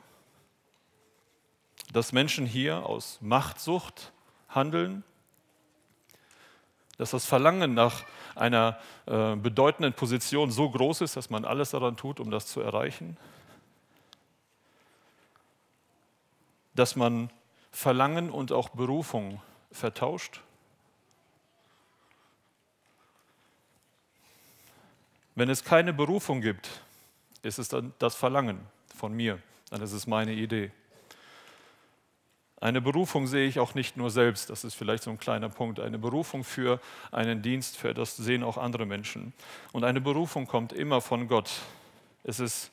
[1.91, 4.11] dass Menschen hier aus Machtsucht
[4.49, 5.03] handeln,
[6.97, 8.03] dass das Verlangen nach
[8.35, 12.61] einer äh, bedeutenden Position so groß ist, dass man alles daran tut, um das zu
[12.61, 13.17] erreichen?
[16.75, 17.29] dass man
[17.71, 20.41] Verlangen und auch Berufung vertauscht?
[25.35, 26.82] Wenn es keine Berufung gibt,
[27.43, 28.59] ist es dann das Verlangen
[28.95, 30.71] von mir, dann ist es meine Idee.
[32.59, 35.81] Eine Berufung sehe ich auch nicht nur selbst, das ist vielleicht so ein kleiner Punkt.
[35.81, 36.79] Eine Berufung für
[37.11, 39.33] einen Dienst, für das sehen auch andere Menschen.
[39.73, 41.51] Und eine Berufung kommt immer von Gott.
[42.23, 42.71] Es ist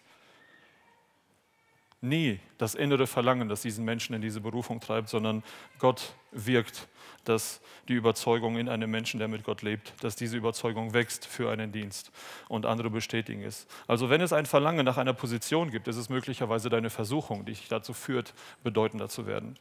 [2.01, 5.43] nie das innere Verlangen, das diesen Menschen in diese Berufung treibt, sondern
[5.79, 6.89] Gott wirkt,
[7.25, 11.51] dass die Überzeugung in einem Menschen, der mit Gott lebt, dass diese Überzeugung wächst für
[11.51, 12.11] einen Dienst
[12.49, 13.67] und andere bestätigen es.
[13.87, 17.53] Also wenn es ein Verlangen nach einer Position gibt, ist es möglicherweise deine Versuchung, die
[17.53, 18.33] dich dazu führt,
[18.63, 19.59] bedeutender zu werden.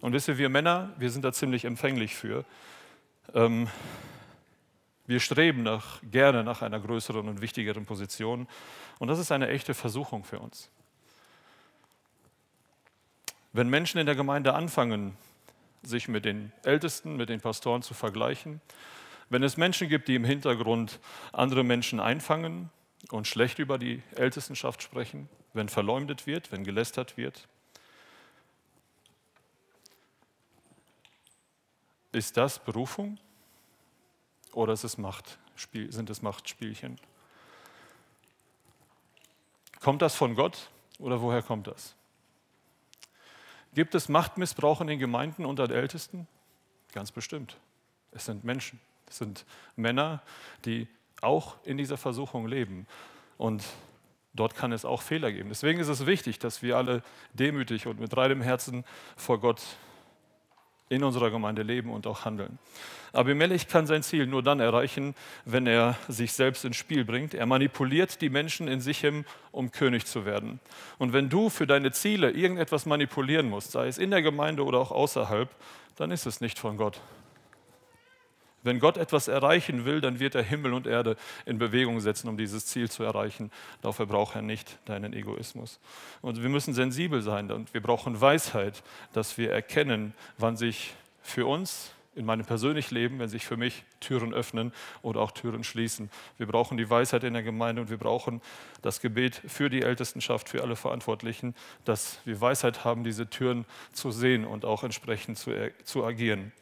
[0.00, 2.44] Und wisst ihr, wir Männer, wir sind da ziemlich empfänglich für.
[3.34, 3.68] Ähm,
[5.06, 8.48] wir streben nach, gerne nach einer größeren und wichtigeren Position.
[8.98, 10.70] Und das ist eine echte Versuchung für uns.
[13.52, 15.16] Wenn Menschen in der Gemeinde anfangen,
[15.82, 18.60] sich mit den Ältesten, mit den Pastoren zu vergleichen,
[19.28, 21.00] wenn es Menschen gibt, die im Hintergrund
[21.32, 22.70] andere Menschen einfangen
[23.10, 27.48] und schlecht über die Ältestenschaft sprechen, wenn verleumdet wird, wenn gelästert wird,
[32.12, 33.18] ist das Berufung
[34.52, 36.98] oder ist es Machtspiel, sind es Machtspielchen?
[39.80, 41.96] Kommt das von Gott oder woher kommt das?
[43.74, 46.26] Gibt es Machtmissbrauch in den Gemeinden unter den Ältesten?
[46.92, 47.56] Ganz bestimmt.
[48.12, 48.78] Es sind Menschen.
[49.08, 49.44] Es sind
[49.76, 50.22] Männer,
[50.64, 50.88] die
[51.20, 52.86] auch in dieser Versuchung leben.
[53.38, 53.64] Und
[54.34, 55.48] dort kann es auch Fehler geben.
[55.48, 58.84] Deswegen ist es wichtig, dass wir alle demütig und mit reinem Herzen
[59.16, 59.62] vor Gott
[60.92, 62.58] in unserer Gemeinde leben und auch handeln.
[63.14, 67.34] Abimelech kann sein Ziel nur dann erreichen, wenn er sich selbst ins Spiel bringt.
[67.34, 70.60] Er manipuliert die Menschen in Sichem, um König zu werden.
[70.98, 74.78] Und wenn du für deine Ziele irgendetwas manipulieren musst, sei es in der Gemeinde oder
[74.78, 75.48] auch außerhalb,
[75.96, 77.00] dann ist es nicht von Gott.
[78.62, 82.36] Wenn Gott etwas erreichen will, dann wird er Himmel und Erde in Bewegung setzen, um
[82.36, 83.50] dieses Ziel zu erreichen.
[83.80, 85.80] Dafür braucht er nicht deinen Egoismus.
[86.20, 91.46] Und wir müssen sensibel sein und wir brauchen Weisheit, dass wir erkennen, wann sich für
[91.46, 96.10] uns in meinem persönlichen Leben, wenn sich für mich Türen öffnen oder auch Türen schließen.
[96.36, 98.42] Wir brauchen die Weisheit in der Gemeinde und wir brauchen
[98.82, 104.10] das Gebet für die Ältestenschaft, für alle Verantwortlichen, dass wir Weisheit haben, diese Türen zu
[104.10, 105.52] sehen und auch entsprechend zu,
[105.84, 106.52] zu agieren.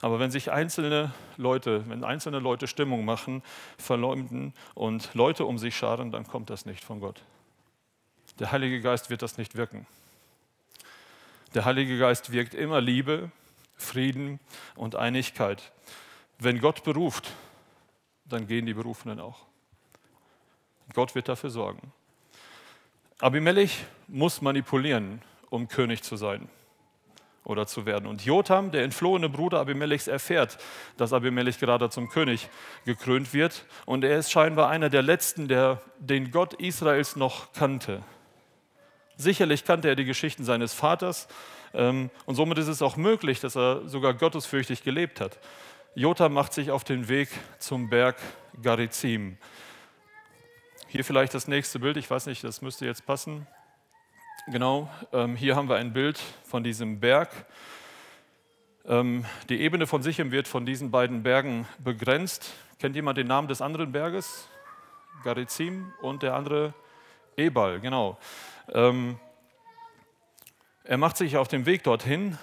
[0.00, 3.42] Aber wenn sich einzelne Leute, wenn einzelne Leute Stimmung machen,
[3.78, 7.22] verleumden und Leute um sich scharen, dann kommt das nicht von Gott.
[8.38, 9.86] Der Heilige Geist wird das nicht wirken.
[11.54, 13.32] Der Heilige Geist wirkt immer Liebe,
[13.74, 14.38] Frieden
[14.76, 15.72] und Einigkeit.
[16.38, 17.32] Wenn Gott beruft,
[18.24, 19.46] dann gehen die Berufenen auch.
[20.94, 21.92] Gott wird dafür sorgen.
[23.18, 26.48] Abimelech muss manipulieren, um König zu sein
[27.48, 28.06] oder zu werden.
[28.06, 30.58] Und Jotham, der entflohene Bruder Abimelechs, erfährt,
[30.96, 32.48] dass Abimelech gerade zum König
[32.84, 33.64] gekrönt wird.
[33.86, 38.02] Und er ist scheinbar einer der letzten, der den Gott Israels noch kannte.
[39.16, 41.26] Sicherlich kannte er die Geschichten seines Vaters
[41.74, 45.38] ähm, und somit ist es auch möglich, dass er sogar gottesfürchtig gelebt hat.
[45.94, 48.16] Jotham macht sich auf den Weg zum Berg
[48.62, 49.36] Garizim.
[50.86, 53.46] Hier vielleicht das nächste Bild, ich weiß nicht, das müsste jetzt passen.
[54.50, 57.28] Genau, ähm, hier haben wir ein Bild von diesem Berg.
[58.86, 62.54] Ähm, die Ebene von Sichem wird von diesen beiden Bergen begrenzt.
[62.78, 64.48] Kennt jemand den Namen des anderen Berges?
[65.22, 66.72] Garizim und der andere
[67.36, 68.16] Ebal, genau.
[68.72, 69.18] Ähm,
[70.82, 72.38] er macht sich auf den Weg dorthin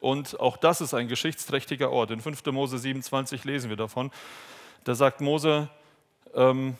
[0.00, 2.10] und auch das ist ein geschichtsträchtiger Ort.
[2.10, 2.44] In 5.
[2.46, 4.10] Mose 27 lesen wir davon.
[4.82, 5.68] Da sagt Mose,
[6.34, 6.76] ähm,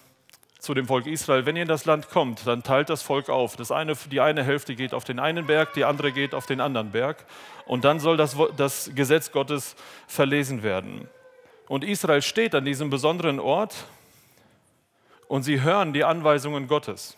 [0.60, 3.56] zu dem Volk Israel, wenn ihr in das Land kommt, dann teilt das Volk auf.
[3.56, 6.60] Das eine, die eine Hälfte geht auf den einen Berg, die andere geht auf den
[6.60, 7.24] anderen Berg.
[7.66, 9.74] Und dann soll das, das Gesetz Gottes
[10.06, 11.08] verlesen werden.
[11.66, 13.86] Und Israel steht an diesem besonderen Ort
[15.28, 17.16] und sie hören die Anweisungen Gottes.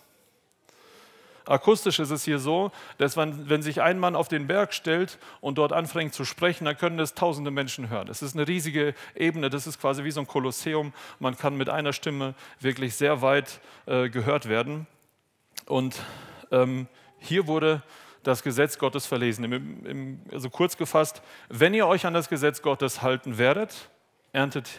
[1.45, 5.19] Akustisch ist es hier so, dass man, wenn sich ein Mann auf den Berg stellt
[5.41, 8.09] und dort anfängt zu sprechen, dann können es tausende Menschen hören.
[8.09, 10.93] Es ist eine riesige Ebene, das ist quasi wie so ein Kolosseum.
[11.19, 14.87] Man kann mit einer Stimme wirklich sehr weit äh, gehört werden.
[15.67, 15.97] Und
[16.51, 16.87] ähm,
[17.19, 17.83] hier wurde
[18.23, 19.45] das Gesetz Gottes verlesen.
[19.45, 23.91] Im, im, also kurz gefasst, wenn ihr euch an das Gesetz Gottes halten werdet,
[24.33, 24.71] erntet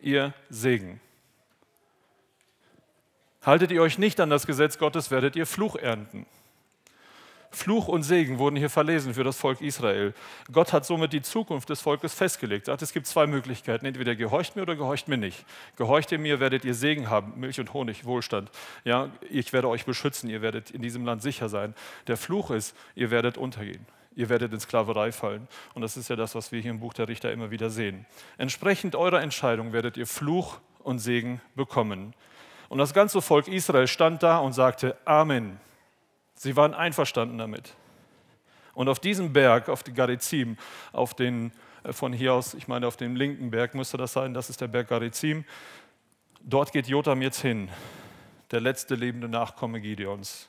[0.00, 1.00] ihr Segen.
[3.44, 6.26] Haltet ihr euch nicht an das Gesetz Gottes, werdet ihr Fluch ernten.
[7.50, 10.12] Fluch und Segen wurden hier verlesen für das Volk Israel.
[10.50, 12.68] Gott hat somit die Zukunft des Volkes festgelegt.
[12.68, 13.86] Er sagt, es gibt zwei Möglichkeiten.
[13.86, 15.44] Entweder gehorcht mir oder gehorcht mir nicht.
[15.76, 18.50] Gehorcht ihr mir, werdet ihr Segen haben, Milch und Honig, Wohlstand.
[18.84, 21.74] Ja, ich werde euch beschützen, ihr werdet in diesem Land sicher sein.
[22.06, 23.86] Der Fluch ist, ihr werdet untergehen.
[24.16, 25.48] Ihr werdet in Sklaverei fallen.
[25.74, 28.06] Und das ist ja das, was wir hier im Buch der Richter immer wieder sehen.
[28.36, 32.14] Entsprechend eurer Entscheidung werdet ihr Fluch und Segen bekommen.
[32.68, 35.60] Und das ganze Volk Israel stand da und sagte Amen.
[36.34, 37.74] Sie waren einverstanden damit.
[38.74, 40.56] Und auf diesem Berg, auf die Garizim,
[40.92, 41.52] auf den,
[41.84, 44.60] äh, von hier aus, ich meine auf dem linken Berg müsste das sein, das ist
[44.60, 45.44] der Berg Garizim,
[46.40, 47.70] dort geht Jotam jetzt hin,
[48.50, 50.48] der letzte lebende Nachkomme Gideons.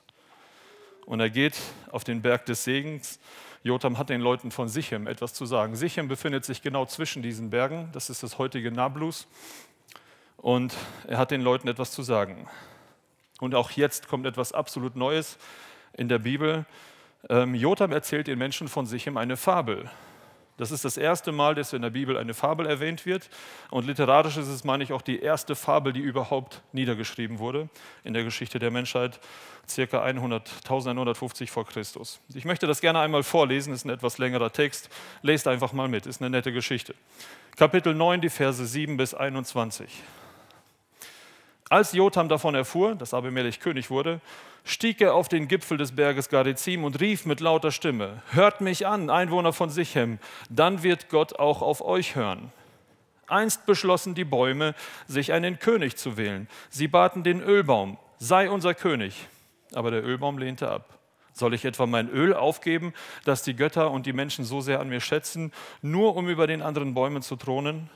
[1.05, 1.55] Und er geht
[1.91, 3.19] auf den Berg des Segens.
[3.63, 5.75] Jotam hat den Leuten von Sichem etwas zu sagen.
[5.75, 7.89] Sichem befindet sich genau zwischen diesen Bergen.
[7.93, 9.27] Das ist das heutige Nablus.
[10.45, 10.75] Und
[11.07, 12.47] er hat den Leuten etwas zu sagen.
[13.39, 15.39] Und auch jetzt kommt etwas absolut Neues
[15.93, 16.67] in der Bibel.
[17.29, 19.89] Ähm, Jotam erzählt den Menschen von Sichem eine Fabel.
[20.57, 23.27] Das ist das erste Mal, dass in der Bibel eine Fabel erwähnt wird.
[23.71, 27.67] Und literarisch ist es, meine ich, auch die erste Fabel, die überhaupt niedergeschrieben wurde
[28.03, 29.19] in der Geschichte der Menschheit,
[29.67, 32.19] circa 100, 1150 vor Christus.
[32.35, 34.89] Ich möchte das gerne einmal vorlesen, ist ein etwas längerer Text.
[35.23, 36.93] Lest einfach mal mit, ist eine nette Geschichte.
[37.55, 39.89] Kapitel 9, die Verse 7 bis 21.
[41.69, 44.21] Als Jotam davon erfuhr, dass Abimelech König wurde,
[44.63, 48.85] stieg er auf den Gipfel des Berges Garizim und rief mit lauter Stimme: Hört mich
[48.85, 52.51] an, Einwohner von Sichem, dann wird Gott auch auf euch hören.
[53.27, 54.75] Einst beschlossen die Bäume,
[55.07, 56.47] sich einen König zu wählen.
[56.69, 59.27] Sie baten den Ölbaum: Sei unser König.
[59.73, 60.99] Aber der Ölbaum lehnte ab.
[61.33, 62.93] Soll ich etwa mein Öl aufgeben,
[63.25, 65.51] das die Götter und die Menschen so sehr an mir schätzen,
[65.81, 67.89] nur um über den anderen Bäumen zu thronen?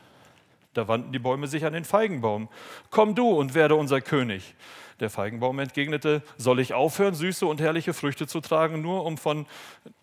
[0.73, 2.47] Da wandten die Bäume sich an den Feigenbaum.
[2.89, 4.55] Komm du und werde unser König.
[4.99, 9.45] Der Feigenbaum entgegnete, soll ich aufhören, süße und herrliche Früchte zu tragen, nur um von,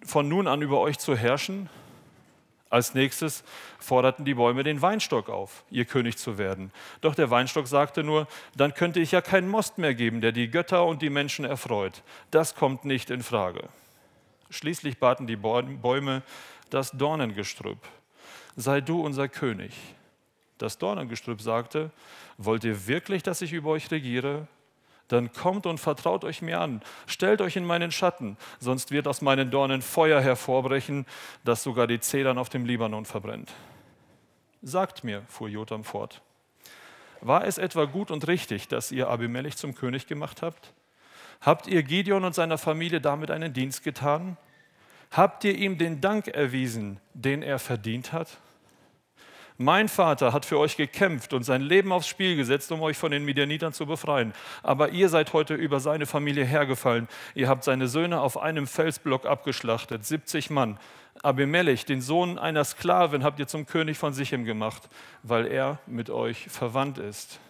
[0.05, 1.69] von nun an über euch zu herrschen?
[2.69, 3.45] Als nächstes
[3.79, 6.73] forderten die Bäume den Weinstock auf, ihr König zu werden.
[7.01, 8.27] Doch der Weinstock sagte nur,
[8.57, 12.03] dann könnte ich ja keinen Most mehr geben, der die Götter und die Menschen erfreut.
[12.33, 13.69] Das kommt nicht in Frage.
[14.51, 16.23] Schließlich baten die Bäume
[16.71, 17.79] das Dornengestrüpp,
[18.57, 19.73] sei du unser König.
[20.59, 21.91] Das Dornengestrüpp sagte,
[22.39, 24.49] wollt ihr wirklich, dass ich über euch regiere?
[25.09, 29.23] Dann kommt und vertraut euch mir an, stellt euch in meinen Schatten, sonst wird aus
[29.23, 31.07] meinen Dornen Feuer hervorbrechen,
[31.45, 33.53] das sogar die Zedern auf dem Libanon verbrennt.
[34.63, 36.23] Sagt mir, fuhr Jotam fort,
[37.21, 40.73] war es etwa gut und richtig, dass ihr Abimelech zum König gemacht habt?
[41.41, 44.37] Habt ihr Gideon und seiner Familie damit einen Dienst getan?
[45.13, 48.39] Habt ihr ihm den Dank erwiesen, den er verdient hat?
[49.59, 53.11] Mein Vater hat für euch gekämpft und sein Leben aufs Spiel gesetzt, um euch von
[53.11, 54.35] den Midianitern zu befreien.
[54.63, 57.09] Aber ihr seid heute über seine Familie hergefallen.
[57.35, 60.79] Ihr habt seine Söhne auf einem Felsblock abgeschlachtet, 70 Mann.
[61.23, 64.83] Abimelech, den Sohn einer Sklavin, habt ihr zum König von Sichem gemacht,
[65.23, 67.41] weil er mit euch verwandt ist.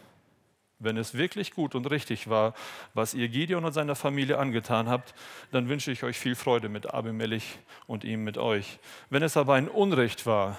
[0.79, 2.55] Wenn es wirklich gut und richtig war,
[2.95, 5.15] was ihr Gideon und seiner Familie angetan habt,
[5.51, 8.79] dann wünsche ich euch viel Freude mit Abimelech und ihm mit euch.
[9.09, 10.59] Wenn es aber ein Unrecht war,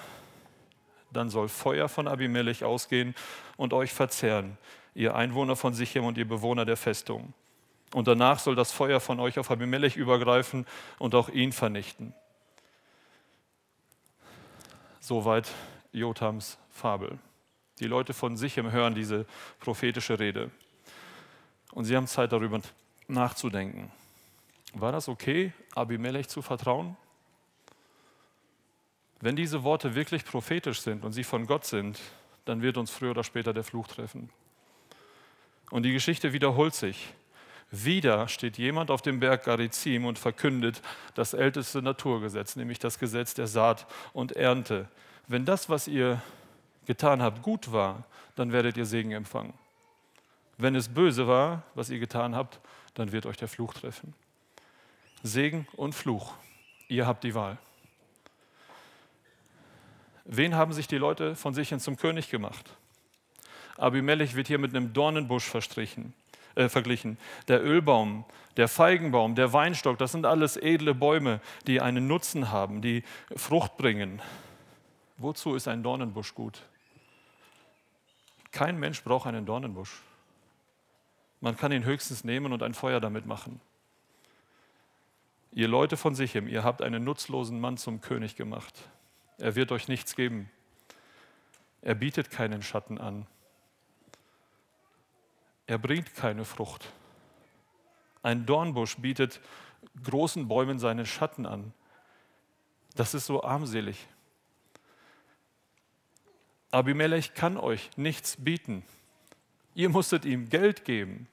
[1.10, 3.14] dann soll Feuer von Abimelech ausgehen
[3.56, 4.58] und euch verzehren,
[4.94, 7.32] ihr Einwohner von Sichem und ihr Bewohner der Festung.
[7.94, 10.66] Und danach soll das Feuer von euch auf Abimelech übergreifen
[10.98, 12.12] und auch ihn vernichten.
[15.00, 15.48] Soweit
[15.92, 17.18] Jotams Fabel.
[17.80, 19.24] Die Leute von Sichem hören diese
[19.60, 20.50] prophetische Rede
[21.72, 22.60] und sie haben Zeit darüber
[23.06, 23.90] nachzudenken.
[24.74, 26.96] War das okay, Abimelech zu vertrauen?
[29.20, 31.98] Wenn diese Worte wirklich prophetisch sind und sie von Gott sind,
[32.44, 34.30] dann wird uns früher oder später der Fluch treffen.
[35.70, 37.12] Und die Geschichte wiederholt sich.
[37.70, 40.80] Wieder steht jemand auf dem Berg Garizim und verkündet
[41.14, 44.88] das älteste Naturgesetz, nämlich das Gesetz der Saat und Ernte.
[45.26, 46.22] Wenn das, was ihr
[46.86, 48.04] getan habt, gut war,
[48.36, 49.52] dann werdet ihr Segen empfangen.
[50.56, 52.58] Wenn es böse war, was ihr getan habt,
[52.94, 54.14] dann wird euch der Fluch treffen.
[55.22, 56.32] Segen und Fluch.
[56.88, 57.58] Ihr habt die Wahl.
[60.30, 62.76] Wen haben sich die Leute von sich hin zum König gemacht?
[63.78, 66.12] Abimelech wird hier mit einem Dornenbusch verstrichen,
[66.54, 67.16] äh, verglichen.
[67.48, 68.26] Der Ölbaum,
[68.58, 73.04] der Feigenbaum, der Weinstock, das sind alles edle Bäume, die einen Nutzen haben, die
[73.36, 74.20] Frucht bringen.
[75.16, 76.60] Wozu ist ein Dornenbusch gut?
[78.52, 80.02] Kein Mensch braucht einen Dornenbusch.
[81.40, 83.62] Man kann ihn höchstens nehmen und ein Feuer damit machen.
[85.52, 88.90] Ihr Leute von Sichem, ihr habt einen nutzlosen Mann zum König gemacht.
[89.38, 90.50] Er wird euch nichts geben.
[91.80, 93.26] Er bietet keinen Schatten an.
[95.66, 96.92] Er bringt keine Frucht.
[98.22, 99.40] Ein Dornbusch bietet
[100.02, 101.72] großen Bäumen seinen Schatten an.
[102.96, 104.06] Das ist so armselig.
[106.70, 108.84] Abimelech kann euch nichts bieten.
[109.74, 111.28] Ihr musstet ihm Geld geben.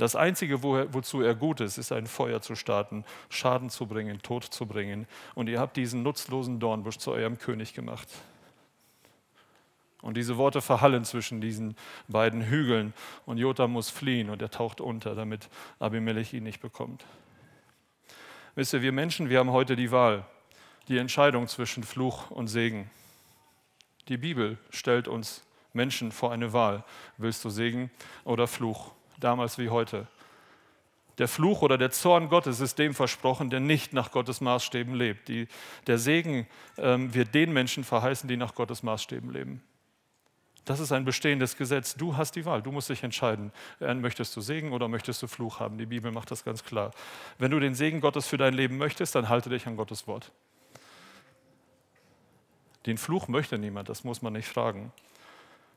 [0.00, 3.84] Das Einzige, wo er, wozu er gut ist, ist ein Feuer zu starten, Schaden zu
[3.84, 5.06] bringen, Tod zu bringen.
[5.34, 8.08] Und ihr habt diesen nutzlosen Dornbusch zu eurem König gemacht.
[10.00, 11.76] Und diese Worte verhallen zwischen diesen
[12.08, 12.94] beiden Hügeln.
[13.26, 17.04] Und Jotam muss fliehen und er taucht unter, damit Abimelech ihn nicht bekommt.
[18.54, 20.24] Wisst ihr, wir Menschen, wir haben heute die Wahl,
[20.88, 22.90] die Entscheidung zwischen Fluch und Segen.
[24.08, 26.84] Die Bibel stellt uns Menschen vor eine Wahl.
[27.18, 27.90] Willst du Segen
[28.24, 28.92] oder Fluch?
[29.20, 30.06] Damals wie heute.
[31.18, 35.28] Der Fluch oder der Zorn Gottes ist dem versprochen, der nicht nach Gottes Maßstäben lebt.
[35.28, 35.48] Die,
[35.86, 36.46] der Segen
[36.78, 39.62] ähm, wird den Menschen verheißen, die nach Gottes Maßstäben leben.
[40.64, 41.94] Das ist ein bestehendes Gesetz.
[41.94, 42.62] Du hast die Wahl.
[42.62, 43.50] Du musst dich entscheiden.
[43.80, 45.78] Möchtest du Segen oder möchtest du Fluch haben?
[45.78, 46.92] Die Bibel macht das ganz klar.
[47.38, 50.32] Wenn du den Segen Gottes für dein Leben möchtest, dann halte dich an Gottes Wort.
[52.86, 54.92] Den Fluch möchte niemand, das muss man nicht fragen.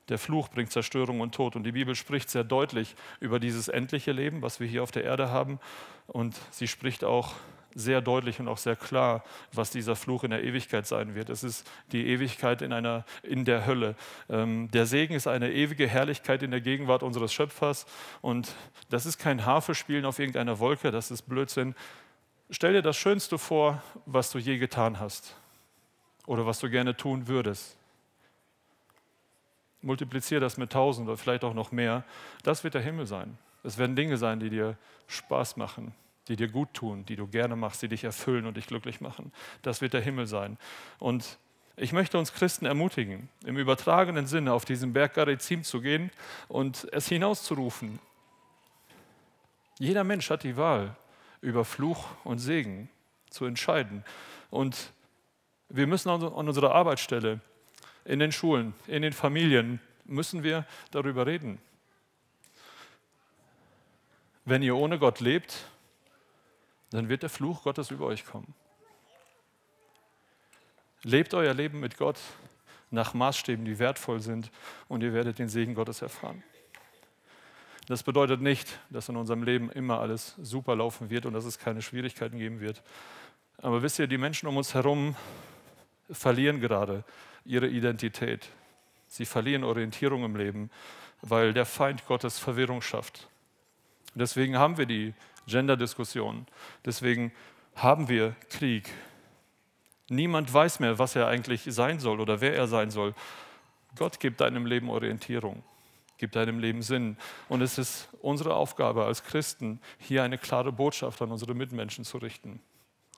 [0.10, 1.56] Der Fluch bringt Zerstörung und Tod.
[1.56, 5.04] Und die Bibel spricht sehr deutlich über dieses endliche Leben, was wir hier auf der
[5.04, 5.60] Erde haben.
[6.08, 7.34] Und sie spricht auch
[7.76, 11.30] sehr deutlich und auch sehr klar, was dieser Fluch in der Ewigkeit sein wird.
[11.30, 13.96] Es ist die Ewigkeit in, einer, in der Hölle.
[14.30, 17.86] Ähm, der Segen ist eine ewige Herrlichkeit in der Gegenwart unseres Schöpfers.
[18.22, 18.54] Und
[18.90, 21.76] das ist kein Harfespielen auf irgendeiner Wolke, das ist Blödsinn.
[22.50, 25.36] Stell dir das Schönste vor, was du je getan hast
[26.28, 27.78] oder was du gerne tun würdest.
[29.84, 32.04] Multipliziere das mit tausend oder vielleicht auch noch mehr.
[32.44, 33.38] Das wird der Himmel sein.
[33.64, 35.94] Es werden Dinge sein, die dir Spaß machen,
[36.28, 39.32] die dir gut tun, die du gerne machst, die dich erfüllen und dich glücklich machen.
[39.62, 40.58] Das wird der Himmel sein.
[41.00, 41.38] Und
[41.76, 46.12] ich möchte uns Christen ermutigen, im übertragenen Sinne auf diesen Berg Garizim zu gehen
[46.48, 48.00] und es hinauszurufen.
[49.80, 50.96] Jeder Mensch hat die Wahl,
[51.42, 52.90] über Fluch und Segen
[53.30, 54.06] zu entscheiden.
[54.50, 54.94] Und
[55.68, 57.42] wir müssen an unserer Arbeitsstelle,
[58.06, 61.60] in den Schulen, in den Familien, müssen wir darüber reden.
[64.46, 65.66] Wenn ihr ohne Gott lebt,
[66.92, 68.54] dann wird der Fluch Gottes über euch kommen.
[71.04, 72.20] Lebt euer Leben mit Gott
[72.92, 74.52] nach Maßstäben, die wertvoll sind,
[74.88, 76.44] und ihr werdet den Segen Gottes erfahren.
[77.88, 81.60] Das bedeutet nicht, dass in unserem Leben immer alles super laufen wird und dass es
[81.60, 82.82] keine Schwierigkeiten geben wird.
[83.58, 85.16] Aber wisst ihr, die Menschen um uns herum
[86.10, 87.04] verlieren gerade
[87.46, 88.50] ihre Identität.
[89.08, 90.70] Sie verlieren Orientierung im Leben,
[91.22, 93.28] weil der Feind Gottes Verwirrung schafft.
[94.16, 95.14] Deswegen haben wir die
[95.48, 96.46] Gender-Diskussion.
[96.86, 97.32] Deswegen
[97.76, 98.90] haben wir Krieg.
[100.10, 103.14] Niemand weiß mehr, was er eigentlich sein soll oder wer er sein soll.
[103.96, 105.64] Gott gibt deinem Leben Orientierung,
[106.18, 107.18] gibt deinem Leben Sinn.
[107.50, 112.18] Und es ist unsere Aufgabe als Christen, hier eine klare Botschaft an unsere Mitmenschen zu
[112.18, 112.62] richten.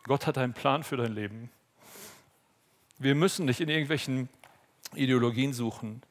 [0.04, 1.50] Gott hat einen Plan für dein Leben.
[2.98, 4.30] Wir müssen nicht in irgendwelchen
[4.94, 6.02] Ideologien suchen.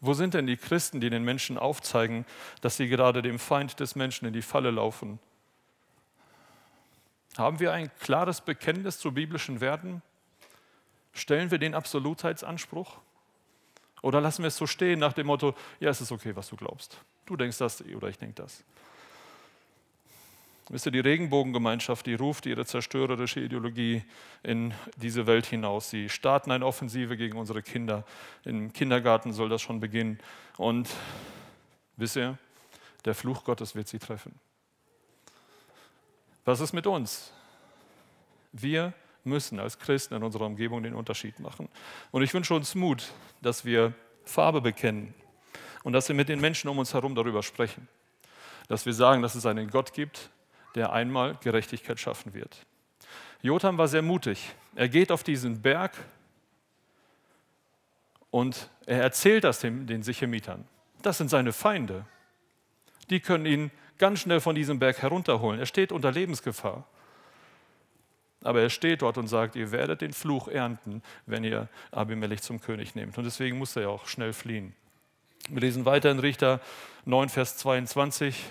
[0.00, 2.24] Wo sind denn die Christen, die den Menschen aufzeigen,
[2.62, 5.18] dass sie gerade dem Feind des Menschen in die Falle laufen?
[7.36, 10.02] Haben wir ein klares Bekenntnis zu biblischen Werten?
[11.12, 12.98] Stellen wir den Absolutheitsanspruch?
[14.02, 16.56] Oder lassen wir es so stehen nach dem Motto, ja, es ist okay, was du
[16.56, 16.98] glaubst.
[17.26, 18.64] Du denkst das oder ich denke das.
[20.72, 24.04] Wisst ihr, die Regenbogengemeinschaft, die ruft ihre zerstörerische Ideologie
[24.44, 25.90] in diese Welt hinaus.
[25.90, 28.04] Sie starten eine Offensive gegen unsere Kinder.
[28.44, 30.20] Im Kindergarten soll das schon beginnen.
[30.58, 30.88] Und
[31.96, 32.38] wisst ihr,
[33.04, 34.32] der Fluch Gottes wird sie treffen.
[36.44, 37.32] Was ist mit uns?
[38.52, 38.92] Wir
[39.24, 41.68] müssen als Christen in unserer Umgebung den Unterschied machen.
[42.12, 43.10] Und ich wünsche uns Mut,
[43.42, 43.92] dass wir
[44.24, 45.14] Farbe bekennen
[45.82, 47.88] und dass wir mit den Menschen um uns herum darüber sprechen.
[48.68, 50.30] Dass wir sagen, dass es einen Gott gibt,
[50.74, 52.66] der einmal Gerechtigkeit schaffen wird.
[53.42, 54.54] Jotham war sehr mutig.
[54.74, 55.92] Er geht auf diesen Berg
[58.30, 60.64] und er erzählt das den, den Sichemitern.
[61.02, 62.04] Das sind seine Feinde.
[63.08, 65.58] Die können ihn ganz schnell von diesem Berg herunterholen.
[65.58, 66.84] Er steht unter Lebensgefahr.
[68.42, 72.60] Aber er steht dort und sagt, ihr werdet den Fluch ernten, wenn ihr Abimelech zum
[72.60, 73.18] König nehmt.
[73.18, 74.74] Und deswegen muss er ja auch schnell fliehen.
[75.48, 76.60] Wir lesen weiter in Richter
[77.04, 78.44] 9, Vers 22.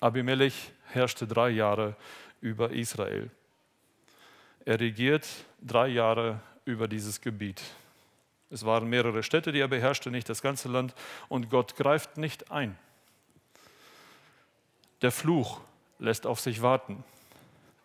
[0.00, 1.96] Abimelech herrschte drei Jahre
[2.40, 3.30] über Israel.
[4.64, 5.26] Er regiert
[5.60, 7.62] drei Jahre über dieses Gebiet.
[8.50, 10.94] Es waren mehrere Städte, die er beherrschte, nicht das ganze Land.
[11.28, 12.76] Und Gott greift nicht ein.
[15.02, 15.60] Der Fluch
[15.98, 17.04] lässt auf sich warten.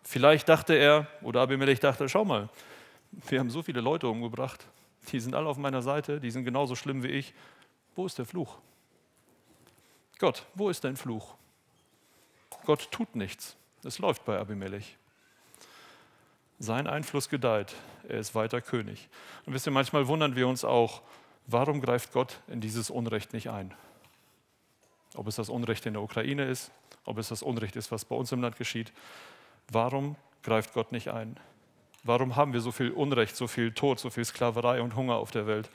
[0.02, 2.48] Vielleicht dachte er, oder Abimelech dachte, schau mal,
[3.12, 4.66] wir haben so viele Leute umgebracht,
[5.10, 7.32] die sind alle auf meiner Seite, die sind genauso schlimm wie ich.
[7.94, 8.58] Wo ist der Fluch?
[10.18, 11.34] Gott, wo ist dein Fluch?
[12.66, 13.56] Gott tut nichts.
[13.84, 14.96] Es läuft bei Abimelech.
[16.58, 17.74] Sein Einfluss gedeiht.
[18.08, 19.08] Er ist weiter König.
[19.46, 21.02] Und wisst ihr, manchmal wundern wir uns auch,
[21.46, 23.72] warum greift Gott in dieses Unrecht nicht ein?
[25.14, 26.72] Ob es das Unrecht in der Ukraine ist,
[27.04, 28.92] ob es das Unrecht ist, was bei uns im Land geschieht.
[29.70, 31.38] Warum greift Gott nicht ein?
[32.02, 35.30] Warum haben wir so viel Unrecht, so viel Tod, so viel Sklaverei und Hunger auf
[35.30, 35.70] der Welt?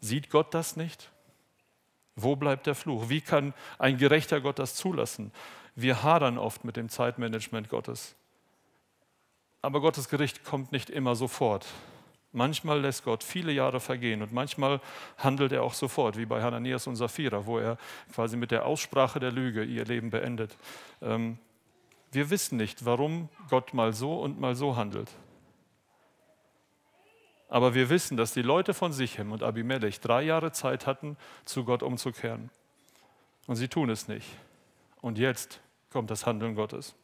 [0.00, 1.10] Sieht Gott das nicht?
[2.16, 3.08] Wo bleibt der Fluch?
[3.08, 5.32] Wie kann ein gerechter Gott das zulassen?
[5.80, 8.16] Wir hadern oft mit dem Zeitmanagement Gottes.
[9.62, 11.66] Aber Gottes Gericht kommt nicht immer sofort.
[12.32, 14.80] Manchmal lässt Gott viele Jahre vergehen und manchmal
[15.18, 17.78] handelt er auch sofort, wie bei Hananias und Sapphira, wo er
[18.12, 20.56] quasi mit der Aussprache der Lüge ihr Leben beendet.
[21.00, 21.38] Ähm,
[22.10, 25.12] wir wissen nicht, warum Gott mal so und mal so handelt.
[27.48, 31.64] Aber wir wissen, dass die Leute von Sichem und Abimelech drei Jahre Zeit hatten, zu
[31.64, 32.50] Gott umzukehren.
[33.46, 34.26] Und sie tun es nicht.
[35.00, 35.60] Und jetzt
[35.90, 36.94] kommt das Handeln Gottes.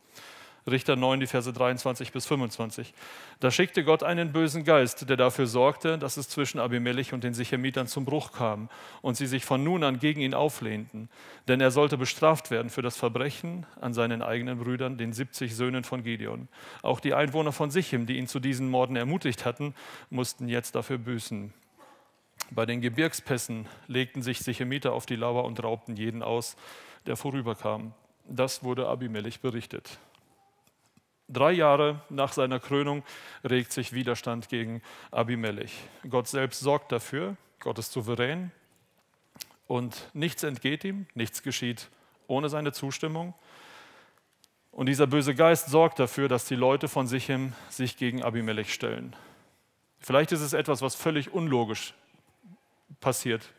[0.67, 2.95] Richter 9, die Verse 23 bis 25.
[3.41, 7.35] Da schickte Gott einen bösen Geist, der dafür sorgte, dass es zwischen Abimelech und den
[7.35, 8.71] Sichemitern zum Bruch kam
[9.03, 11.11] und sie sich von nun an gegen ihn auflehnten.
[11.49, 15.85] Denn er sollte bestraft werden für das Verbrechen an seinen eigenen Brüdern, den 70 Söhnen
[15.85, 16.49] von Gideon.
[16.81, 19.75] Auch die Einwohner von Sichem, die ihn zu diesen Morden ermutigt hatten,
[20.09, 21.53] mussten jetzt dafür büßen.
[22.51, 26.57] Bei den Gebirgspässen legten sich Sichemiter auf die Lauer und raubten jeden aus,
[27.07, 27.93] der vorüberkam.
[28.25, 29.99] Das wurde Abimelech berichtet.
[31.29, 33.03] Drei Jahre nach seiner Krönung
[33.49, 35.73] regt sich Widerstand gegen Abimelech.
[36.09, 38.51] Gott selbst sorgt dafür, Gott ist souverän
[39.67, 41.89] und nichts entgeht ihm, nichts geschieht
[42.27, 43.35] ohne seine Zustimmung.
[44.71, 49.15] Und dieser böse Geist sorgt dafür, dass die Leute von Sichem sich gegen Abimelech stellen.
[50.01, 51.95] Vielleicht ist es etwas, was völlig unlogisch
[53.01, 53.51] passiert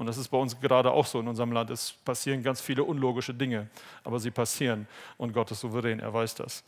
[0.00, 1.68] und das ist bei uns gerade auch so in unserem Land.
[1.68, 3.68] Es passieren ganz viele unlogische Dinge,
[4.02, 4.88] aber sie passieren
[5.18, 6.64] und Gott ist souverän, er weiß das.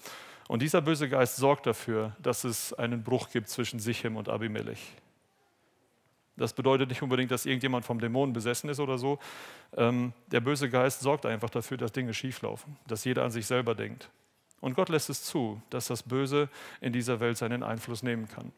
[0.48, 4.96] Und dieser böse Geist sorgt dafür, dass es einen Bruch gibt zwischen Sichem und Abimelech.
[6.36, 9.18] Das bedeutet nicht unbedingt, dass irgendjemand vom Dämonen besessen ist oder so.
[9.78, 13.74] Ähm, der böse Geist sorgt einfach dafür, dass Dinge schieflaufen, dass jeder an sich selber
[13.74, 14.10] denkt.
[14.60, 16.50] Und Gott lässt es zu, dass das Böse
[16.82, 18.52] in dieser Welt seinen Einfluss nehmen kann.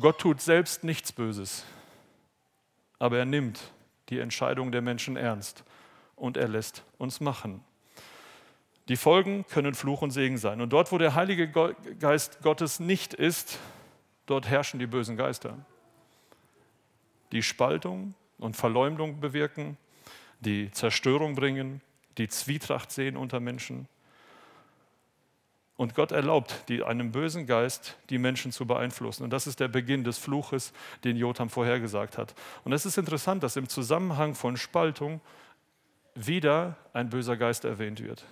[0.00, 1.64] Gott tut selbst nichts Böses
[2.98, 3.72] aber er nimmt
[4.08, 5.64] die Entscheidung der Menschen ernst
[6.16, 7.62] und er lässt uns machen.
[8.88, 10.60] Die Folgen können Fluch und Segen sein.
[10.60, 11.48] Und dort, wo der Heilige
[11.98, 13.58] Geist Gottes nicht ist,
[14.24, 15.58] dort herrschen die bösen Geister,
[17.32, 19.76] die Spaltung und Verleumdung bewirken,
[20.40, 21.82] die Zerstörung bringen,
[22.16, 23.88] die Zwietracht sehen unter Menschen.
[25.78, 29.22] Und Gott erlaubt die, einem bösen Geist, die Menschen zu beeinflussen.
[29.22, 30.72] Und das ist der Beginn des Fluches,
[31.04, 32.34] den Jotham vorhergesagt hat.
[32.64, 35.20] Und es ist interessant, dass im Zusammenhang von Spaltung
[36.16, 38.24] wieder ein böser Geist erwähnt wird.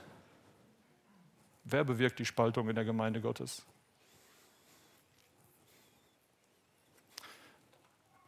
[1.63, 3.65] Wer bewirkt die Spaltung in der Gemeinde Gottes?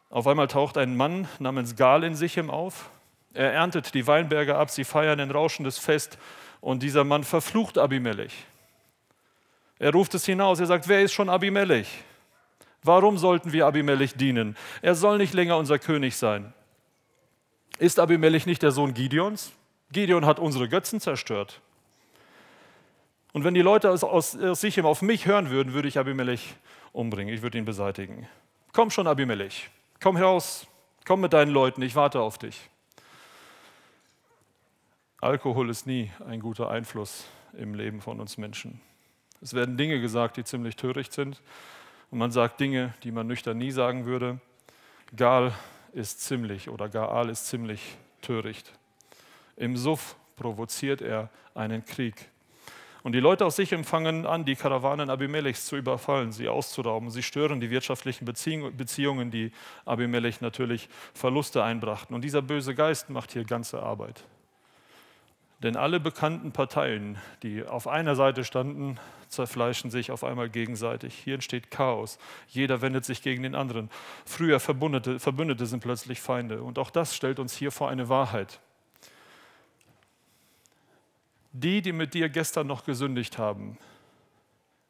[0.09, 2.89] Auf einmal taucht ein Mann namens Gal in Sichem auf.
[3.33, 6.17] Er erntet die Weinberge ab, sie feiern ein rauschendes Fest
[6.61, 8.45] und dieser Mann verflucht Abimelech.
[9.79, 11.87] Er ruft es hinaus, er sagt, wer ist schon Abimelech?
[12.83, 14.55] Warum sollten wir Abimelech dienen?
[14.81, 16.53] Er soll nicht länger unser König sein.
[17.77, 19.53] Ist Abimelech nicht der Sohn Gideons?
[19.91, 21.61] Gideon hat unsere Götzen zerstört.
[23.31, 26.55] Und wenn die Leute aus, aus, aus Sichem auf mich hören würden, würde ich Abimelech
[26.91, 28.27] umbringen, ich würde ihn beseitigen.
[28.73, 29.69] Komm schon, Abimelech,
[30.01, 30.67] komm heraus,
[31.05, 32.69] komm mit deinen Leuten, ich warte auf dich.
[35.21, 38.81] Alkohol ist nie ein guter Einfluss im Leben von uns Menschen.
[39.41, 41.41] Es werden Dinge gesagt, die ziemlich töricht sind.
[42.11, 44.39] Und man sagt Dinge, die man nüchtern nie sagen würde.
[45.15, 45.53] Gal
[45.93, 48.71] ist ziemlich oder Gaal ist ziemlich töricht.
[49.55, 52.29] Im Suff provoziert er einen Krieg.
[53.01, 57.09] Und die Leute aus sich empfangen an, die Karawanen Abimelechs zu überfallen, sie auszurauben.
[57.09, 59.51] Sie stören die wirtschaftlichen Beziehungen, die
[59.85, 62.13] Abimelech natürlich Verluste einbrachten.
[62.13, 64.23] Und dieser böse Geist macht hier ganze Arbeit.
[65.61, 68.97] Denn alle bekannten Parteien, die auf einer Seite standen,
[69.27, 71.13] zerfleischen sich auf einmal gegenseitig.
[71.13, 72.17] Hier entsteht Chaos.
[72.47, 73.89] Jeder wendet sich gegen den anderen.
[74.25, 76.63] Früher Verbündete, Verbündete sind plötzlich Feinde.
[76.63, 78.59] Und auch das stellt uns hier vor eine Wahrheit.
[81.51, 83.77] Die, die mit dir gestern noch gesündigt haben,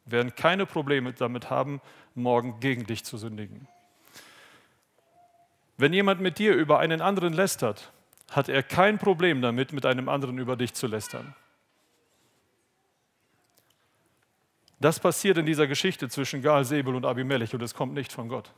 [0.05, 1.81] werden keine Probleme damit haben,
[2.15, 3.67] morgen gegen dich zu sündigen.
[5.77, 7.91] Wenn jemand mit dir über einen anderen lästert,
[8.31, 11.35] hat er kein Problem damit, mit einem anderen über dich zu lästern.
[14.79, 18.29] Das passiert in dieser Geschichte zwischen Gal, Sebel und Abimelech und es kommt nicht von
[18.29, 18.51] Gott.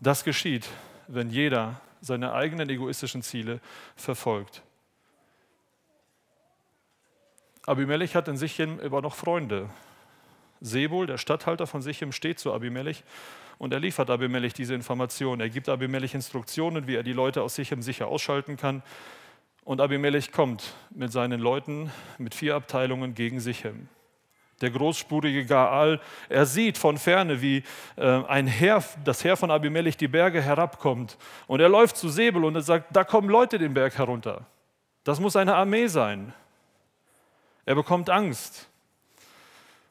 [0.00, 0.68] Das geschieht,
[1.06, 3.60] wenn jeder seine eigenen egoistischen Ziele
[3.96, 4.62] verfolgt.
[7.64, 9.70] Abimelech hat in Sichem aber noch Freunde.
[10.60, 13.04] Sebul, der Statthalter von Sichem, steht zu Abimelech
[13.62, 15.40] und er liefert Abimelech diese Information.
[15.40, 18.82] Er gibt Abimelech Instruktionen, wie er die Leute aus Sichem sicher ausschalten kann.
[19.62, 23.88] Und Abimelech kommt mit seinen Leuten mit vier Abteilungen gegen Sichem.
[24.62, 27.62] Der großspurige Gaal, er sieht von ferne, wie
[27.94, 31.16] äh, ein Heer, das Heer von Abimelech die Berge herabkommt.
[31.46, 34.44] Und er läuft zu Sebel und er sagt, da kommen Leute den Berg herunter.
[35.04, 36.34] Das muss eine Armee sein.
[37.64, 38.71] Er bekommt Angst.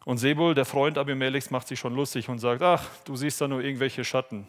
[0.03, 3.47] Und Sebul, der Freund Abimelechs, macht sich schon lustig und sagt, ach, du siehst da
[3.47, 4.47] nur irgendwelche Schatten.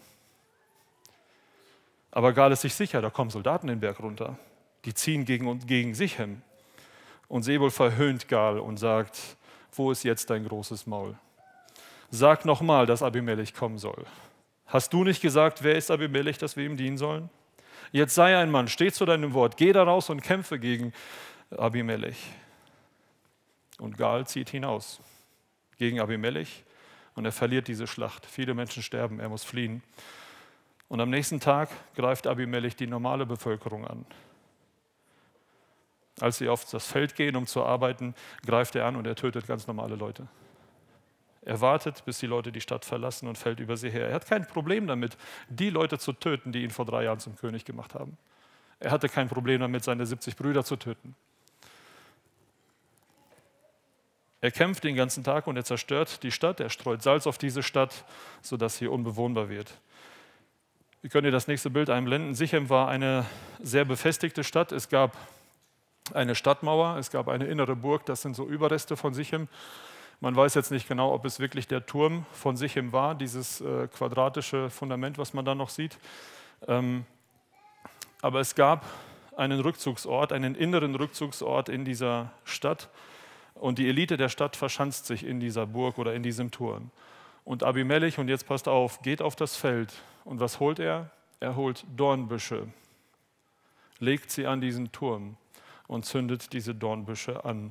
[2.10, 4.38] Aber Gal ist sich sicher, da kommen Soldaten den Berg runter.
[4.84, 6.42] Die ziehen gegen, gegen Sichem.
[7.28, 9.18] Und Sebul verhöhnt Gal und sagt,
[9.72, 11.16] wo ist jetzt dein großes Maul?
[12.10, 14.04] Sag nochmal, dass Abimelech kommen soll.
[14.66, 17.30] Hast du nicht gesagt, wer ist Abimelech, dass wir ihm dienen sollen?
[17.90, 20.92] Jetzt sei ein Mann, steh zu deinem Wort, geh da raus und kämpfe gegen
[21.50, 22.18] Abimelech.
[23.78, 25.00] Und Gal zieht hinaus
[25.82, 26.62] gegen Abimelech
[27.16, 28.24] und er verliert diese Schlacht.
[28.24, 29.82] Viele Menschen sterben, er muss fliehen.
[30.88, 34.06] Und am nächsten Tag greift Abimelech die normale Bevölkerung an.
[36.20, 38.14] Als sie auf das Feld gehen, um zu arbeiten,
[38.46, 40.28] greift er an und er tötet ganz normale Leute.
[41.44, 44.06] Er wartet, bis die Leute die Stadt verlassen und fällt über sie her.
[44.06, 45.16] Er hat kein Problem damit,
[45.48, 48.16] die Leute zu töten, die ihn vor drei Jahren zum König gemacht haben.
[48.78, 51.16] Er hatte kein Problem damit, seine 70 Brüder zu töten.
[54.42, 57.62] Er kämpft den ganzen Tag und er zerstört die Stadt, er streut Salz auf diese
[57.62, 58.04] Stadt,
[58.42, 59.72] sodass sie unbewohnbar wird.
[61.00, 62.34] Wir können ihr das nächste Bild einblenden.
[62.34, 63.24] Sichem war eine
[63.62, 64.72] sehr befestigte Stadt.
[64.72, 65.16] Es gab
[66.12, 69.46] eine Stadtmauer, es gab eine innere Burg, das sind so Überreste von Sichem.
[70.18, 73.86] Man weiß jetzt nicht genau, ob es wirklich der Turm von Sichem war, dieses äh,
[73.86, 75.98] quadratische Fundament, was man da noch sieht.
[76.66, 77.04] Ähm,
[78.20, 78.84] aber es gab
[79.36, 82.88] einen Rückzugsort, einen inneren Rückzugsort in dieser Stadt.
[83.62, 86.90] Und die Elite der Stadt verschanzt sich in dieser Burg oder in diesem Turm.
[87.44, 89.92] Und Abimelech, und jetzt passt auf, geht auf das Feld.
[90.24, 91.12] Und was holt er?
[91.38, 92.66] Er holt Dornbüsche,
[94.00, 95.36] legt sie an diesen Turm
[95.86, 97.70] und zündet diese Dornbüsche an.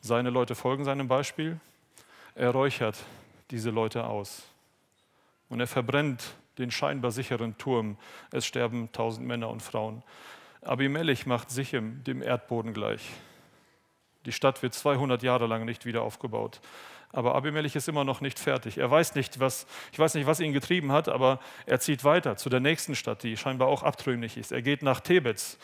[0.00, 1.60] Seine Leute folgen seinem Beispiel.
[2.34, 2.96] Er räuchert
[3.52, 4.48] diese Leute aus.
[5.48, 7.98] Und er verbrennt den scheinbar sicheren Turm.
[8.32, 10.02] Es sterben tausend Männer und Frauen.
[10.62, 13.12] Abimelech macht Sichem dem Erdboden gleich.
[14.26, 16.60] Die Stadt wird 200 Jahre lang nicht wieder aufgebaut.
[17.12, 18.78] Aber Abimelech ist immer noch nicht fertig.
[18.78, 22.36] Er weiß nicht, was, ich weiß nicht, was ihn getrieben hat, aber er zieht weiter
[22.36, 24.52] zu der nächsten Stadt, die scheinbar auch abtrünnig ist.
[24.52, 25.58] Er geht nach Thebetz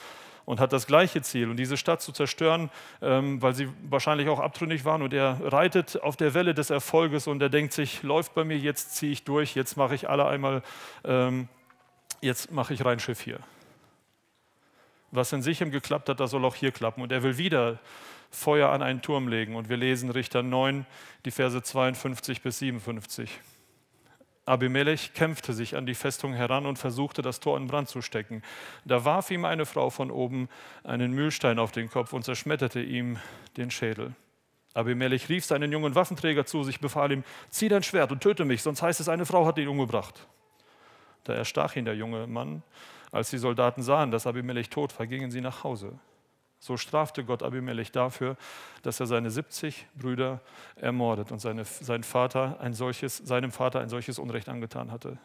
[0.45, 4.41] und hat das gleiche Ziel, und diese Stadt zu zerstören, ähm, weil sie wahrscheinlich auch
[4.41, 5.03] abtrünnig waren.
[5.03, 8.57] Und er reitet auf der Welle des Erfolges und er denkt sich, läuft bei mir,
[8.57, 10.63] jetzt ziehe ich durch, jetzt mache ich alle einmal,
[11.05, 11.49] ähm,
[12.21, 13.41] jetzt mache ich rein Schiff hier.
[15.11, 17.03] Was in Sichem geklappt hat, das soll auch hier klappen.
[17.03, 17.79] Und er will wieder
[18.33, 19.55] Feuer an einen Turm legen.
[19.55, 20.87] Und wir lesen Richter 9,
[21.25, 23.31] die Verse 52 bis 57.
[24.45, 28.43] Abimelech kämpfte sich an die Festung heran und versuchte, das Tor in Brand zu stecken.
[28.85, 30.49] Da warf ihm eine Frau von oben
[30.83, 33.19] einen Mühlstein auf den Kopf und zerschmetterte ihm
[33.57, 34.15] den Schädel.
[34.75, 38.63] Abimelech rief seinen jungen Waffenträger zu sich, befahl ihm, zieh dein Schwert und töte mich,
[38.63, 40.27] sonst heißt es, eine Frau hat ihn umgebracht.
[41.25, 42.63] Da erstach ihn der junge Mann.
[43.13, 45.99] Als die Soldaten sahen, dass Abimelech tot war, gingen sie nach Hause.
[46.63, 48.37] So strafte Gott Abimelech dafür,
[48.83, 50.41] dass er seine 70 Brüder
[50.77, 55.19] ermordet und seine, sein Vater ein solches, seinem Vater ein solches Unrecht angetan hatte.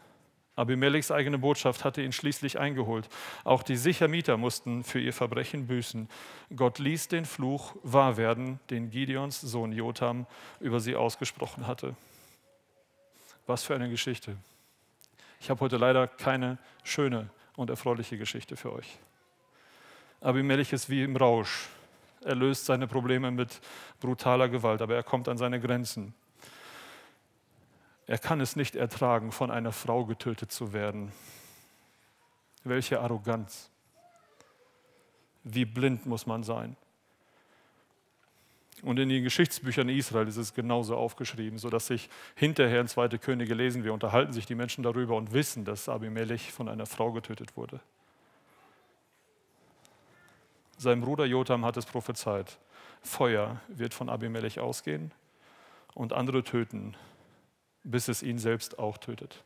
[0.56, 3.08] Abimelechs eigene Botschaft hatte ihn schließlich eingeholt.
[3.44, 6.08] Auch die Sichermieter mussten für ihr Verbrechen büßen.
[6.56, 10.26] Gott ließ den Fluch wahr werden, den Gideons Sohn Jotham
[10.58, 11.94] über sie ausgesprochen hatte.
[13.46, 14.36] Was für eine Geschichte.
[15.38, 18.98] Ich habe heute leider keine schöne und erfreuliche Geschichte für euch.
[20.20, 21.68] Abimelech ist wie im Rausch.
[22.24, 23.60] Er löst seine Probleme mit
[24.00, 26.14] brutaler Gewalt, aber er kommt an seine Grenzen.
[28.06, 31.12] Er kann es nicht ertragen, von einer Frau getötet zu werden.
[32.64, 33.70] Welche Arroganz.
[35.44, 36.76] Wie blind muss man sein.
[38.82, 43.08] Und in den Geschichtsbüchern Israel ist es genauso aufgeschrieben, sodass sich hinterher in 2.
[43.18, 47.12] Könige lesen wir, unterhalten sich die Menschen darüber und wissen, dass Abimelech von einer Frau
[47.12, 47.80] getötet wurde.
[50.78, 52.56] Sein Bruder Jotham hat es prophezeit.
[53.02, 55.12] Feuer wird von Abimelech ausgehen
[55.94, 56.96] und andere töten,
[57.82, 59.42] bis es ihn selbst auch tötet.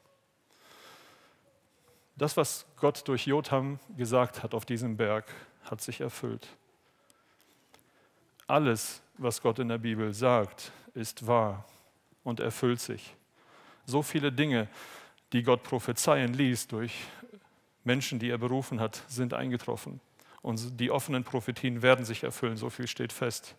[2.16, 5.24] Das, was Gott durch Jotham gesagt hat auf diesem Berg,
[5.64, 6.46] hat sich erfüllt.
[8.46, 11.64] Alles, was Gott in der Bibel sagt, ist wahr
[12.24, 13.16] und erfüllt sich.
[13.86, 14.68] So viele Dinge,
[15.32, 17.06] die Gott prophezeien ließ durch
[17.84, 20.00] Menschen, die er berufen hat, sind eingetroffen.
[20.43, 23.55] Und die offenen Prophetien werden sich erfüllen, so viel steht fest.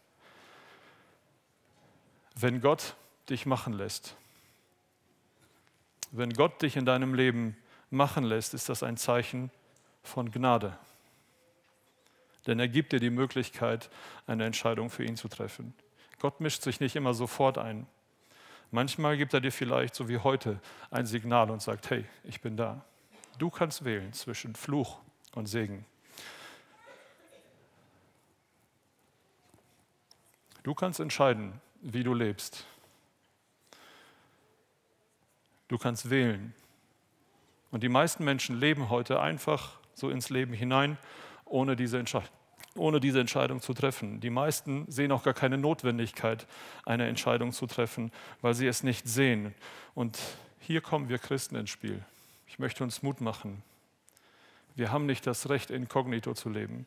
[2.36, 2.96] Wenn Gott
[3.30, 4.16] dich machen lässt,
[6.12, 7.58] wenn Gott dich in deinem Leben
[7.90, 9.50] machen lässt, ist das ein Zeichen
[10.04, 10.78] von Gnade.
[12.46, 13.90] Denn er gibt dir die Möglichkeit,
[14.28, 15.74] eine Entscheidung für ihn zu treffen.
[16.20, 17.88] Gott mischt sich nicht immer sofort ein.
[18.72, 20.60] Manchmal gibt er dir vielleicht, so wie heute,
[20.92, 22.84] ein Signal und sagt, hey, ich bin da.
[23.38, 25.00] Du kannst wählen zwischen Fluch
[25.34, 25.86] und Segen.
[30.64, 32.66] Du kannst entscheiden, wie du lebst.
[35.68, 36.54] Du kannst wählen.
[37.72, 40.98] Und die meisten Menschen leben heute einfach so ins Leben hinein,
[41.46, 42.30] ohne diese, Entscheidung,
[42.76, 44.22] ohne diese Entscheidung zu treffen.
[44.22, 46.48] Die meisten sehen auch gar keine Notwendigkeit,
[46.86, 48.12] eine Entscheidung zu treffen,
[48.42, 49.54] weil sie es nicht sehen.
[49.96, 50.20] Und
[50.60, 52.04] hier kommen wir Christen ins Spiel.
[52.48, 53.64] Ich möchte uns Mut machen.
[54.76, 56.86] Wir haben nicht das Recht, inkognito zu leben.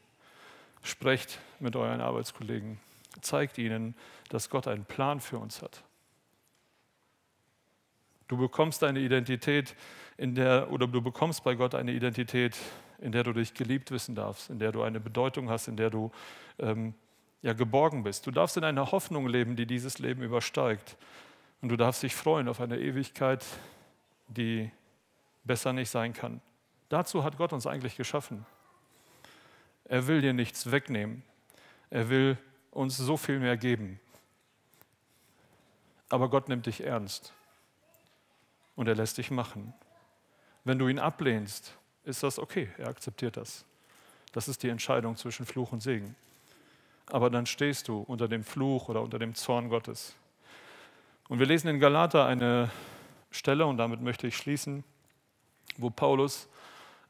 [0.82, 2.78] Sprecht mit euren Arbeitskollegen.
[3.20, 3.94] Zeigt ihnen,
[4.28, 5.82] dass Gott einen Plan für uns hat.
[8.28, 9.76] Du bekommst eine Identität,
[10.16, 12.56] in der, oder du bekommst bei Gott eine Identität,
[12.98, 15.90] in der du dich geliebt wissen darfst, in der du eine Bedeutung hast, in der
[15.90, 16.10] du
[16.58, 16.94] ähm,
[17.42, 18.26] ja, geborgen bist.
[18.26, 20.96] Du darfst in einer Hoffnung leben, die dieses Leben übersteigt.
[21.60, 23.44] Und du darfst dich freuen auf eine Ewigkeit,
[24.28, 24.70] die
[25.44, 26.40] besser nicht sein kann.
[26.88, 28.44] Dazu hat Gott uns eigentlich geschaffen.
[29.84, 31.22] Er will dir nichts wegnehmen.
[31.90, 32.36] Er will
[32.76, 33.98] uns so viel mehr geben.
[36.08, 37.32] Aber Gott nimmt dich ernst
[38.76, 39.74] und er lässt dich machen.
[40.64, 41.72] Wenn du ihn ablehnst,
[42.04, 43.64] ist das okay, er akzeptiert das.
[44.32, 46.14] Das ist die Entscheidung zwischen Fluch und Segen.
[47.06, 50.14] Aber dann stehst du unter dem Fluch oder unter dem Zorn Gottes.
[51.28, 52.70] Und wir lesen in Galater eine
[53.30, 54.84] Stelle, und damit möchte ich schließen,
[55.78, 56.48] wo Paulus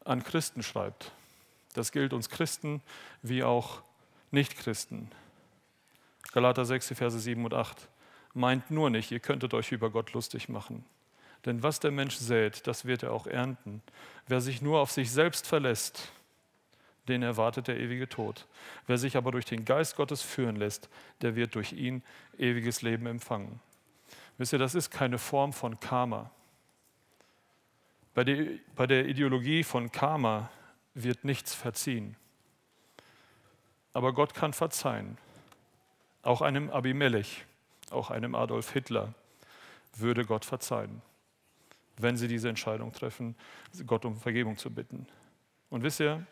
[0.04, 1.12] an Christen schreibt.
[1.74, 2.82] Das gilt uns Christen
[3.22, 3.82] wie auch
[4.30, 5.10] Nichtchristen.
[6.36, 7.88] Galater 6, Verse 7 und 8.
[8.34, 10.84] Meint nur nicht, ihr könntet euch über Gott lustig machen.
[11.46, 13.80] Denn was der Mensch sät, das wird er auch ernten.
[14.26, 16.12] Wer sich nur auf sich selbst verlässt,
[17.08, 18.46] den erwartet der ewige Tod.
[18.86, 20.90] Wer sich aber durch den Geist Gottes führen lässt,
[21.22, 22.02] der wird durch ihn
[22.36, 23.58] ewiges Leben empfangen.
[24.36, 26.30] Wisst ihr, das ist keine Form von Karma.
[28.12, 30.50] Bei der, bei der Ideologie von Karma
[30.92, 32.14] wird nichts verziehen.
[33.94, 35.16] Aber Gott kann verzeihen.
[36.26, 37.44] Auch einem Abimelech,
[37.92, 39.14] auch einem Adolf Hitler
[39.96, 41.00] würde Gott verzeihen,
[41.98, 43.36] wenn sie diese Entscheidung treffen,
[43.86, 45.06] Gott um Vergebung zu bitten.
[45.70, 46.26] Und wisst ihr,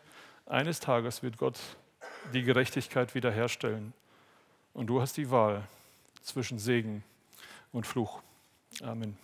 [0.47, 1.57] eines Tages wird Gott
[2.33, 3.93] die Gerechtigkeit wiederherstellen.
[4.73, 5.63] Und du hast die Wahl
[6.21, 7.01] zwischen Segen
[7.71, 8.21] und Fluch.
[8.81, 9.17] Amen.